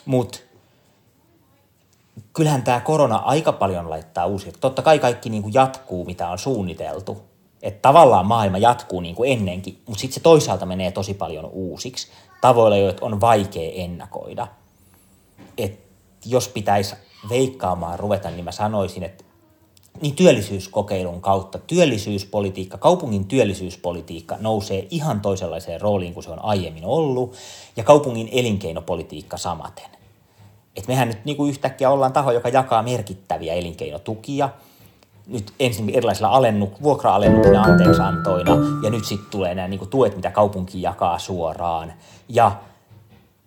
Mutta 0.06 0.40
kyllähän 2.34 2.64
tämä 2.64 2.80
korona 2.80 3.16
aika 3.16 3.52
paljon 3.52 3.90
laittaa 3.90 4.26
uusia. 4.26 4.52
Totta 4.62 4.82
kai 4.82 5.00
kaikki 5.00 5.30
niin 5.30 5.44
kuin 5.44 5.54
jatkuu, 5.54 6.06
mitä 6.06 6.30
on 6.30 6.40
suunniteltu, 6.40 7.31
että 7.62 7.82
tavallaan 7.82 8.26
maailma 8.26 8.58
jatkuu 8.58 9.02
niin 9.02 9.16
kuin 9.16 9.32
ennenkin, 9.32 9.82
mutta 9.88 10.02
sitten 10.02 10.14
se 10.14 10.20
toisaalta 10.20 10.66
menee 10.66 10.92
tosi 10.92 11.14
paljon 11.14 11.46
uusiksi 11.46 12.08
tavoilla, 12.42 12.78
joita 12.78 13.06
on 13.06 13.22
vaikea 13.22 13.72
ennakoida. 13.76 14.48
Et 15.58 15.80
jos 16.26 16.48
pitäisi 16.48 16.96
veikkaamaan 17.30 18.00
ruveta, 18.00 18.30
niin 18.30 18.46
mä 18.46 18.52
sanoisin, 18.52 19.04
että 19.04 19.24
niin 20.02 20.16
työllisyyskokeilun 20.16 21.22
kautta 21.22 21.58
työllisyyspolitiikka, 21.58 22.78
kaupungin 22.78 23.26
työllisyyspolitiikka 23.26 24.38
nousee 24.40 24.88
ihan 24.90 25.22
toisenlaiseen 25.22 25.82
rooliin 25.82 26.14
kuin 26.14 26.24
se 26.24 26.32
on 26.32 26.46
aiemmin 26.46 26.86
ollut, 26.86 27.36
ja 27.78 27.84
kaupungin 27.84 28.30
elinkeinopolitiikka 28.32 29.38
samaten. 29.38 29.86
Et 30.76 30.88
mehän 30.88 31.08
nyt 31.08 31.26
niin 31.26 31.38
kuin 31.38 31.50
yhtäkkiä 31.50 31.90
ollaan 31.90 32.14
taho, 32.14 32.32
joka 32.32 32.50
jakaa 32.50 32.84
merkittäviä 32.84 33.54
elinkeinotukia– 33.54 34.50
nyt 35.32 35.54
ensin 35.60 35.90
erilaisilla 35.90 36.30
alennu, 36.30 36.72
vuokra-alennuksina 36.84 37.62
anteeksiantoina, 37.62 38.52
ja 38.84 38.90
nyt 38.90 39.06
sitten 39.06 39.30
tulee 39.32 39.56
nämä 39.56 39.68
niin 39.68 39.88
tuet, 39.90 40.16
mitä 40.16 40.32
kaupunki 40.32 40.82
jakaa 40.82 41.20
suoraan. 41.20 41.94
Ja 42.30 42.52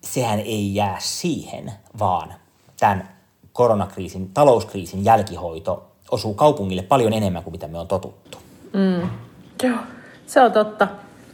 sehän 0.00 0.40
ei 0.40 0.74
jää 0.74 0.96
siihen, 0.98 1.72
vaan 1.98 2.34
tämän 2.80 3.08
koronakriisin, 3.52 4.30
talouskriisin 4.34 5.04
jälkihoito 5.04 5.90
osuu 6.10 6.34
kaupungille 6.34 6.82
paljon 6.82 7.12
enemmän 7.12 7.42
kuin 7.42 7.52
mitä 7.52 7.68
me 7.68 7.78
on 7.78 7.88
totuttu. 7.88 8.38
Mm. 8.72 9.08
Joo, 9.62 9.78
se 10.26 10.40
on 10.40 10.52
totta. 10.52 10.88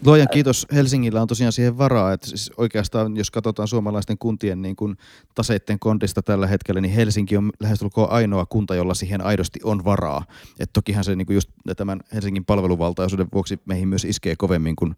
Luojan 0.04 0.28
kiitos. 0.32 0.66
Helsingillä 0.72 1.22
on 1.22 1.28
tosiaan 1.28 1.52
siihen 1.52 1.78
varaa, 1.78 2.12
että 2.12 2.26
siis 2.26 2.52
oikeastaan 2.56 3.16
jos 3.16 3.30
katsotaan 3.30 3.68
suomalaisten 3.68 4.18
kuntien 4.18 4.62
niin 4.62 4.76
kuin 4.76 4.96
taseitten 5.34 5.78
kondista 5.78 6.22
tällä 6.22 6.46
hetkellä, 6.46 6.80
niin 6.80 6.94
Helsinki 6.94 7.36
on 7.36 7.50
lähestulkoon 7.60 8.10
ainoa 8.10 8.46
kunta, 8.46 8.74
jolla 8.74 8.94
siihen 8.94 9.26
aidosti 9.26 9.60
on 9.64 9.84
varaa. 9.84 10.24
Et 10.58 10.70
tokihan 10.72 11.04
se 11.04 11.16
niin 11.16 11.26
kuin 11.26 11.34
just 11.34 11.50
tämän 11.76 12.00
Helsingin 12.14 12.44
palveluvaltaisuuden 12.44 13.28
vuoksi 13.32 13.60
meihin 13.64 13.88
myös 13.88 14.04
iskee 14.04 14.34
kovemmin 14.36 14.76
kuin 14.76 14.94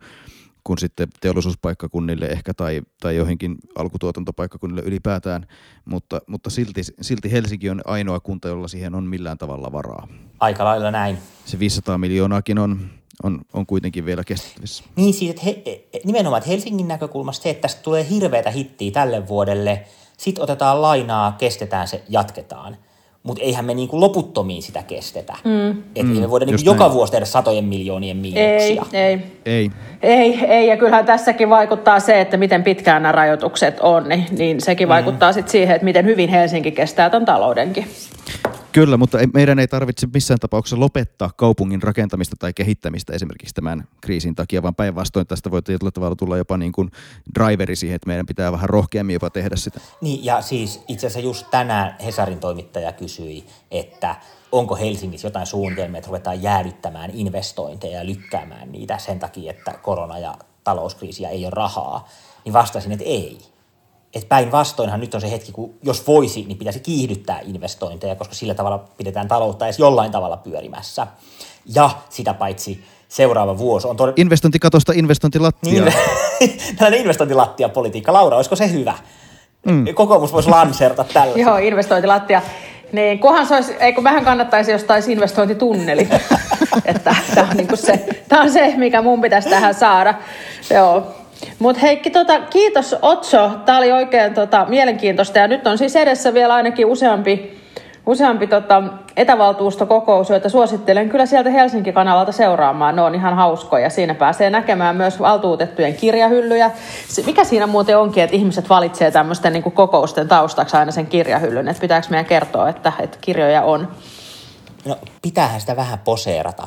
kuin 0.64 0.78
sitten 0.78 1.08
teollisuuspaikkakunnille 1.20 2.26
ehkä 2.26 2.54
tai, 2.54 2.82
tai 3.00 3.16
joihinkin 3.16 3.56
alkutuotantopaikkakunnille 3.74 4.82
ylipäätään, 4.82 5.46
mutta, 5.84 6.20
mutta 6.26 6.50
silti, 6.50 6.82
silti 7.00 7.32
Helsinki 7.32 7.70
on 7.70 7.80
ainoa 7.84 8.20
kunta, 8.20 8.48
jolla 8.48 8.68
siihen 8.68 8.94
on 8.94 9.04
millään 9.04 9.38
tavalla 9.38 9.72
varaa. 9.72 10.08
Aika 10.40 10.64
lailla 10.64 10.90
näin. 10.90 11.18
Se 11.44 11.58
500 11.58 11.98
miljoonaakin 11.98 12.58
on, 12.58 12.90
on, 13.22 13.40
on 13.52 13.66
kuitenkin 13.66 14.06
vielä 14.06 14.24
kestävissä. 14.24 14.84
Niin 14.96 15.14
siis, 15.14 15.30
että 15.30 15.42
he, 15.44 15.62
nimenomaan 16.04 16.38
että 16.38 16.50
Helsingin 16.50 16.88
näkökulmasta 16.88 17.42
se, 17.42 17.50
että 17.50 17.62
tästä 17.62 17.82
tulee 17.82 18.06
hirveätä 18.10 18.50
hittiä 18.50 18.90
tälle 18.90 19.28
vuodelle, 19.28 19.82
sitten 20.16 20.42
otetaan 20.42 20.82
lainaa, 20.82 21.32
kestetään 21.38 21.88
se, 21.88 22.02
jatketaan. 22.08 22.76
Mutta 23.22 23.42
eihän 23.42 23.64
me 23.64 23.74
niinku 23.74 24.00
loputtomiin 24.00 24.62
sitä 24.62 24.82
kestetä. 24.82 25.32
Mm. 25.44 25.70
Että 25.70 26.12
mm, 26.12 26.20
me 26.20 26.30
voida 26.30 26.46
niinku 26.46 26.62
joka 26.64 26.84
näin. 26.84 26.92
vuosi 26.92 27.12
tehdä 27.12 27.26
satojen 27.26 27.64
miljoonien 27.64 28.16
miinuksia. 28.16 28.86
Ei, 28.92 29.00
ei. 29.00 29.20
Ei. 29.44 29.70
Ei, 30.02 30.44
ei, 30.44 30.66
ja 30.66 30.76
kyllähän 30.76 31.06
tässäkin 31.06 31.50
vaikuttaa 31.50 32.00
se, 32.00 32.20
että 32.20 32.36
miten 32.36 32.62
pitkään 32.62 33.02
nämä 33.02 33.12
rajoitukset 33.12 33.80
on, 33.80 34.08
niin, 34.08 34.26
niin 34.30 34.60
sekin 34.60 34.88
mm. 34.88 34.90
vaikuttaa 34.90 35.32
sitten 35.32 35.52
siihen, 35.52 35.74
että 35.74 35.84
miten 35.84 36.04
hyvin 36.04 36.28
Helsinki 36.28 36.70
kestää 36.70 37.10
tämän 37.10 37.26
taloudenkin. 37.26 37.86
Kyllä, 38.72 38.96
mutta 38.96 39.18
ei, 39.20 39.26
meidän 39.34 39.58
ei 39.58 39.68
tarvitse 39.68 40.08
missään 40.14 40.40
tapauksessa 40.40 40.80
lopettaa 40.80 41.30
kaupungin 41.36 41.82
rakentamista 41.82 42.36
tai 42.38 42.52
kehittämistä 42.52 43.12
esimerkiksi 43.12 43.54
tämän 43.54 43.84
kriisin 44.00 44.34
takia, 44.34 44.62
vaan 44.62 44.74
päinvastoin 44.74 45.26
tästä 45.26 45.50
voi 45.50 45.62
tietyllä 45.62 45.90
tavalla 45.90 46.16
tulla 46.16 46.36
jopa 46.36 46.56
niin 46.56 46.72
kuin 46.72 46.90
driveri 47.34 47.76
siihen, 47.76 47.96
että 47.96 48.06
meidän 48.06 48.26
pitää 48.26 48.52
vähän 48.52 48.68
rohkeammin 48.68 49.14
jopa 49.14 49.30
tehdä 49.30 49.56
sitä. 49.56 49.80
Niin, 50.00 50.24
ja 50.24 50.42
siis 50.42 50.84
itse 50.88 51.06
asiassa 51.06 51.26
just 51.26 51.46
tänään 51.50 51.96
Hesarin 52.04 52.38
toimittaja 52.38 52.92
kysyi, 52.92 53.44
että 53.70 54.16
onko 54.52 54.76
Helsingissä 54.76 55.26
jotain 55.26 55.46
suunnitelmia, 55.46 55.98
että 55.98 56.08
ruvetaan 56.08 56.42
jäädyttämään 56.42 57.10
investointeja 57.14 57.98
ja 57.98 58.06
lykkäämään 58.06 58.72
niitä 58.72 58.98
sen 58.98 59.18
takia, 59.18 59.50
että 59.50 59.72
korona 59.82 60.18
ja 60.18 60.34
talouskriisiä 60.64 61.28
ei 61.28 61.44
ole 61.44 61.50
rahaa, 61.50 62.08
niin 62.44 62.52
vastasin, 62.52 62.92
että 62.92 63.04
ei. 63.04 63.51
Että 64.14 64.28
päinvastoinhan 64.28 65.00
nyt 65.00 65.14
on 65.14 65.20
se 65.20 65.30
hetki, 65.30 65.52
kun 65.52 65.74
jos 65.82 66.06
voisi, 66.06 66.44
niin 66.44 66.58
pitäisi 66.58 66.80
kiihdyttää 66.80 67.40
investointeja, 67.42 68.16
koska 68.16 68.34
sillä 68.34 68.54
tavalla 68.54 68.78
pidetään 68.78 69.28
taloutta 69.28 69.66
edes 69.66 69.78
jollain 69.78 70.12
tavalla 70.12 70.36
pyörimässä. 70.36 71.06
Ja 71.74 71.90
sitä 72.08 72.34
paitsi 72.34 72.84
seuraava 73.08 73.58
vuosi 73.58 73.88
on 73.88 73.96
todella... 73.96 74.14
Investointikatosta 74.16 74.92
investointilattia. 74.92 75.72
Niin, 75.72 75.92
tällainen 76.76 77.00
investointilattia-politiikka. 77.00 78.12
Laura, 78.12 78.36
olisiko 78.36 78.56
se 78.56 78.72
hyvä? 78.72 78.94
Mm. 79.66 79.84
Kokoomus 79.94 80.32
voisi 80.32 80.48
lanserta 80.48 81.04
tällä. 81.04 81.38
Joo, 81.38 81.56
investointilattia. 81.56 82.42
Niin, 82.92 83.18
kunhan 83.18 83.46
se 83.46 83.54
olisi, 83.54 83.72
ei 83.80 83.92
kun 83.92 84.04
vähän 84.04 84.24
kannattaisi 84.24 84.72
jostain 84.72 85.10
investointitunneli. 85.10 86.08
että 86.84 87.14
tämä 87.34 87.48
on, 87.50 87.56
niin 87.56 87.68
se, 87.74 88.24
tämä 88.28 88.42
on 88.42 88.50
se, 88.50 88.74
mikä 88.76 89.02
mun 89.02 89.20
pitäisi 89.20 89.48
tähän 89.48 89.74
saada. 89.74 90.14
Joo. 90.70 91.14
Mutta 91.58 91.80
Heikki, 91.82 92.10
tota, 92.10 92.40
kiitos 92.40 92.96
Otso. 93.02 93.50
Tämä 93.64 93.78
oli 93.78 93.92
oikein 93.92 94.34
tota, 94.34 94.66
mielenkiintoista 94.68 95.38
ja 95.38 95.48
nyt 95.48 95.66
on 95.66 95.78
siis 95.78 95.96
edessä 95.96 96.34
vielä 96.34 96.54
ainakin 96.54 96.86
useampi, 96.86 97.60
useampi 98.06 98.46
tota, 98.46 98.82
etävaltuustokokous, 99.16 100.30
joita 100.30 100.48
suosittelen 100.48 101.08
kyllä 101.08 101.26
sieltä 101.26 101.50
Helsinki-kanavalta 101.50 102.32
seuraamaan. 102.32 102.96
Ne 102.96 103.02
on 103.02 103.14
ihan 103.14 103.36
hauskoja. 103.36 103.90
Siinä 103.90 104.14
pääsee 104.14 104.50
näkemään 104.50 104.96
myös 104.96 105.20
valtuutettujen 105.20 105.94
kirjahyllyjä. 105.94 106.70
Mikä 107.26 107.44
siinä 107.44 107.66
muuten 107.66 107.98
onkin, 107.98 108.22
että 108.22 108.36
ihmiset 108.36 108.68
valitsee 108.68 109.10
tämmöisten 109.10 109.52
niin 109.52 109.62
kokousten 109.62 110.28
taustaksi 110.28 110.76
aina 110.76 110.92
sen 110.92 111.06
kirjahyllyn? 111.06 111.68
Että 111.68 111.80
pitääkö 111.80 112.06
meidän 112.10 112.26
kertoa, 112.26 112.68
että, 112.68 112.92
että 112.98 113.18
kirjoja 113.20 113.62
on? 113.62 113.88
No, 114.84 114.96
pitäähän 115.22 115.60
sitä 115.60 115.76
vähän 115.76 115.98
poseerata. 115.98 116.66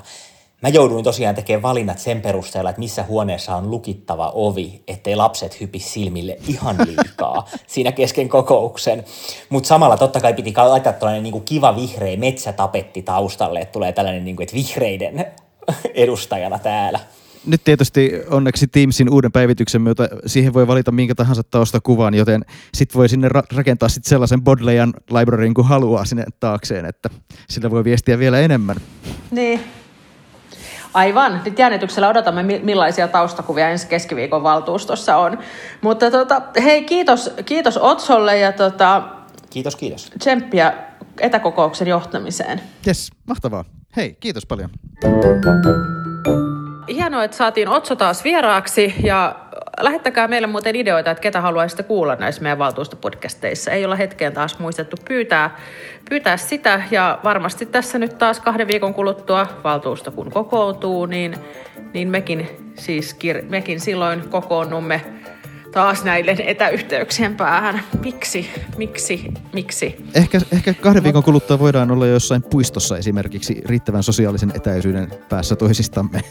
Mä 0.61 0.69
jouduin 0.69 1.03
tosiaan 1.03 1.35
tekemään 1.35 1.61
valinnat 1.61 1.99
sen 1.99 2.21
perusteella, 2.21 2.69
että 2.69 2.79
missä 2.79 3.03
huoneessa 3.03 3.55
on 3.55 3.71
lukittava 3.71 4.31
ovi, 4.35 4.83
ettei 4.87 5.15
lapset 5.15 5.61
hypi 5.61 5.79
silmille 5.79 6.37
ihan 6.47 6.75
liikaa 6.85 7.47
siinä 7.67 7.91
kesken 7.91 8.29
kokouksen. 8.29 9.03
Mutta 9.49 9.67
samalla 9.67 9.97
totta 9.97 10.19
kai 10.19 10.33
piti 10.33 10.53
laittaa 10.57 10.93
tällainen 10.93 11.23
niinku 11.23 11.39
kiva 11.39 11.75
vihreä 11.75 12.17
metsätapetti 12.17 13.01
taustalle, 13.01 13.59
että 13.59 13.71
tulee 13.71 13.91
tällainen, 13.91 14.25
niinku, 14.25 14.43
että 14.43 14.55
vihreiden 14.55 15.25
edustajana 15.93 16.59
täällä. 16.59 16.99
Nyt 17.45 17.63
tietysti 17.63 18.11
onneksi 18.29 18.67
Teamsin 18.67 19.09
uuden 19.09 19.31
päivityksen 19.31 19.81
myötä 19.81 20.09
siihen 20.25 20.53
voi 20.53 20.67
valita 20.67 20.91
minkä 20.91 21.15
tahansa 21.15 21.43
taustakuvan, 21.43 22.13
joten 22.13 22.45
sit 22.73 22.95
voi 22.95 23.09
sinne 23.09 23.27
ra- 23.27 23.55
rakentaa 23.55 23.89
sit 23.89 24.05
sellaisen 24.05 24.43
Bodleian 24.43 24.93
libraryin 25.19 25.53
kuin 25.53 25.67
haluaa 25.67 26.05
sinne 26.05 26.23
taakseen, 26.39 26.85
että 26.85 27.09
sillä 27.49 27.71
voi 27.71 27.83
viestiä 27.83 28.19
vielä 28.19 28.39
enemmän. 28.39 28.75
Niin, 29.31 29.59
Aivan. 30.95 31.41
Nyt 31.45 31.59
jännityksellä 31.59 32.09
odotamme, 32.09 32.43
millaisia 32.43 33.07
taustakuvia 33.07 33.69
ensi 33.69 33.87
keskiviikon 33.87 34.43
valtuustossa 34.43 35.17
on. 35.17 35.37
Mutta 35.81 36.11
tota, 36.11 36.41
hei, 36.63 36.83
kiitos, 36.83 37.33
kiitos 37.45 37.77
Otsolle 37.77 38.37
ja 38.37 38.51
tota, 38.51 39.03
kiitos, 39.49 39.75
kiitos. 39.75 40.11
tsemppiä 40.19 40.73
etäkokouksen 41.19 41.87
johtamiseen. 41.87 42.61
Yes, 42.87 43.11
mahtavaa. 43.27 43.65
Hei, 43.95 44.17
kiitos 44.19 44.45
paljon. 44.45 44.69
Hienoa, 46.87 47.23
että 47.23 47.37
saatiin 47.37 47.69
Otso 47.69 47.95
taas 47.95 48.23
vieraaksi 48.23 48.95
ja 49.03 49.35
lähettäkää 49.79 50.27
meille 50.27 50.47
muuten 50.47 50.75
ideoita, 50.75 51.11
että 51.11 51.21
ketä 51.21 51.41
haluaisitte 51.41 51.83
kuulla 51.83 52.15
näissä 52.15 52.41
meidän 52.41 52.59
valtuustopodcasteissa. 52.59 53.71
Ei 53.71 53.85
olla 53.85 53.95
hetkeen 53.95 54.33
taas 54.33 54.59
muistettu 54.59 54.97
pyytää, 55.07 55.57
pyytää 56.09 56.37
sitä 56.37 56.81
ja 56.91 57.19
varmasti 57.23 57.65
tässä 57.65 57.99
nyt 57.99 58.17
taas 58.17 58.39
kahden 58.39 58.67
viikon 58.67 58.93
kuluttua 58.93 59.47
valtuusto 59.63 60.11
kun 60.11 60.31
kokoontuu, 60.31 61.05
niin, 61.05 61.35
niin 61.93 62.09
mekin, 62.09 62.49
siis, 62.75 63.17
mekin 63.49 63.79
silloin 63.79 64.29
kokoonnumme 64.29 65.01
taas 65.75 66.03
näiden 66.03 66.41
etäyhteyksien 66.41 67.35
päähän. 67.35 67.81
Miksi, 68.03 68.49
miksi, 68.77 69.31
miksi? 69.53 70.05
Ehkä, 70.13 70.39
ehkä 70.51 70.73
kahden 70.73 71.03
viikon 71.03 71.23
kuluttua 71.23 71.59
voidaan 71.59 71.91
olla 71.91 72.07
jossain 72.07 72.43
puistossa 72.43 72.97
esimerkiksi 72.97 73.61
riittävän 73.65 74.03
sosiaalisen 74.03 74.51
etäisyyden 74.55 75.07
päässä 75.29 75.55
toisistamme. 75.55 76.21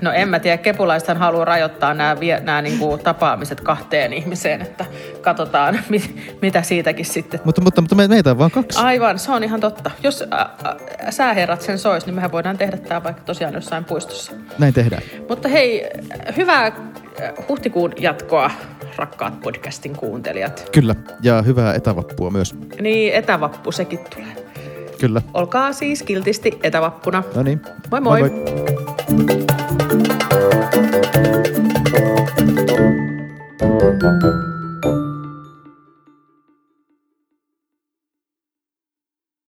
No 0.00 0.12
en 0.12 0.28
mä 0.28 0.38
tiedä, 0.38 0.56
kepulaisethan 0.56 1.16
haluaa 1.16 1.44
rajoittaa 1.44 1.94
nämä, 1.94 2.16
nämä 2.42 2.62
niin 2.62 2.78
kuin 2.78 3.00
tapaamiset 3.00 3.60
kahteen 3.60 4.12
ihmiseen, 4.12 4.62
että 4.62 4.84
katsotaan 5.20 5.80
mit, 5.88 6.36
mitä 6.42 6.62
siitäkin 6.62 7.06
sitten. 7.06 7.40
Mutta, 7.44 7.60
mutta, 7.60 7.80
mutta 7.80 7.94
meitä 7.94 8.30
on 8.30 8.38
vaan 8.38 8.50
kaksi. 8.50 8.78
Aivan, 8.78 9.18
se 9.18 9.32
on 9.32 9.44
ihan 9.44 9.60
totta. 9.60 9.90
Jos 10.02 10.22
ä, 10.22 10.40
ä, 11.06 11.10
sääherrat 11.10 11.62
sen 11.62 11.78
sois, 11.78 12.06
niin 12.06 12.14
mehän 12.14 12.32
voidaan 12.32 12.58
tehdä 12.58 12.76
tämä 12.76 13.04
vaikka 13.04 13.22
tosiaan 13.22 13.54
jossain 13.54 13.84
puistossa. 13.84 14.32
Näin 14.58 14.74
tehdään. 14.74 15.02
Mutta 15.28 15.48
hei, 15.48 15.90
hyvää 16.36 16.72
huhtikuun 17.48 17.92
jatkoa, 17.98 18.50
rakkaat 18.96 19.40
podcastin 19.40 19.96
kuuntelijat. 19.96 20.68
Kyllä, 20.72 20.94
ja 21.22 21.42
hyvää 21.42 21.74
etävappua 21.74 22.30
myös. 22.30 22.54
Niin, 22.80 23.14
etävappu 23.14 23.72
sekin 23.72 23.98
tulee. 24.14 24.50
Kyllä. 25.00 25.22
Olkaa 25.34 25.72
siis 25.72 26.02
kiltisti 26.02 26.58
etävappuna. 26.62 27.22
No 27.34 27.42
niin. 27.42 27.60
Moi 27.90 28.00
moi. 28.00 28.20
moi, 28.20 28.30
moi. 28.30 28.80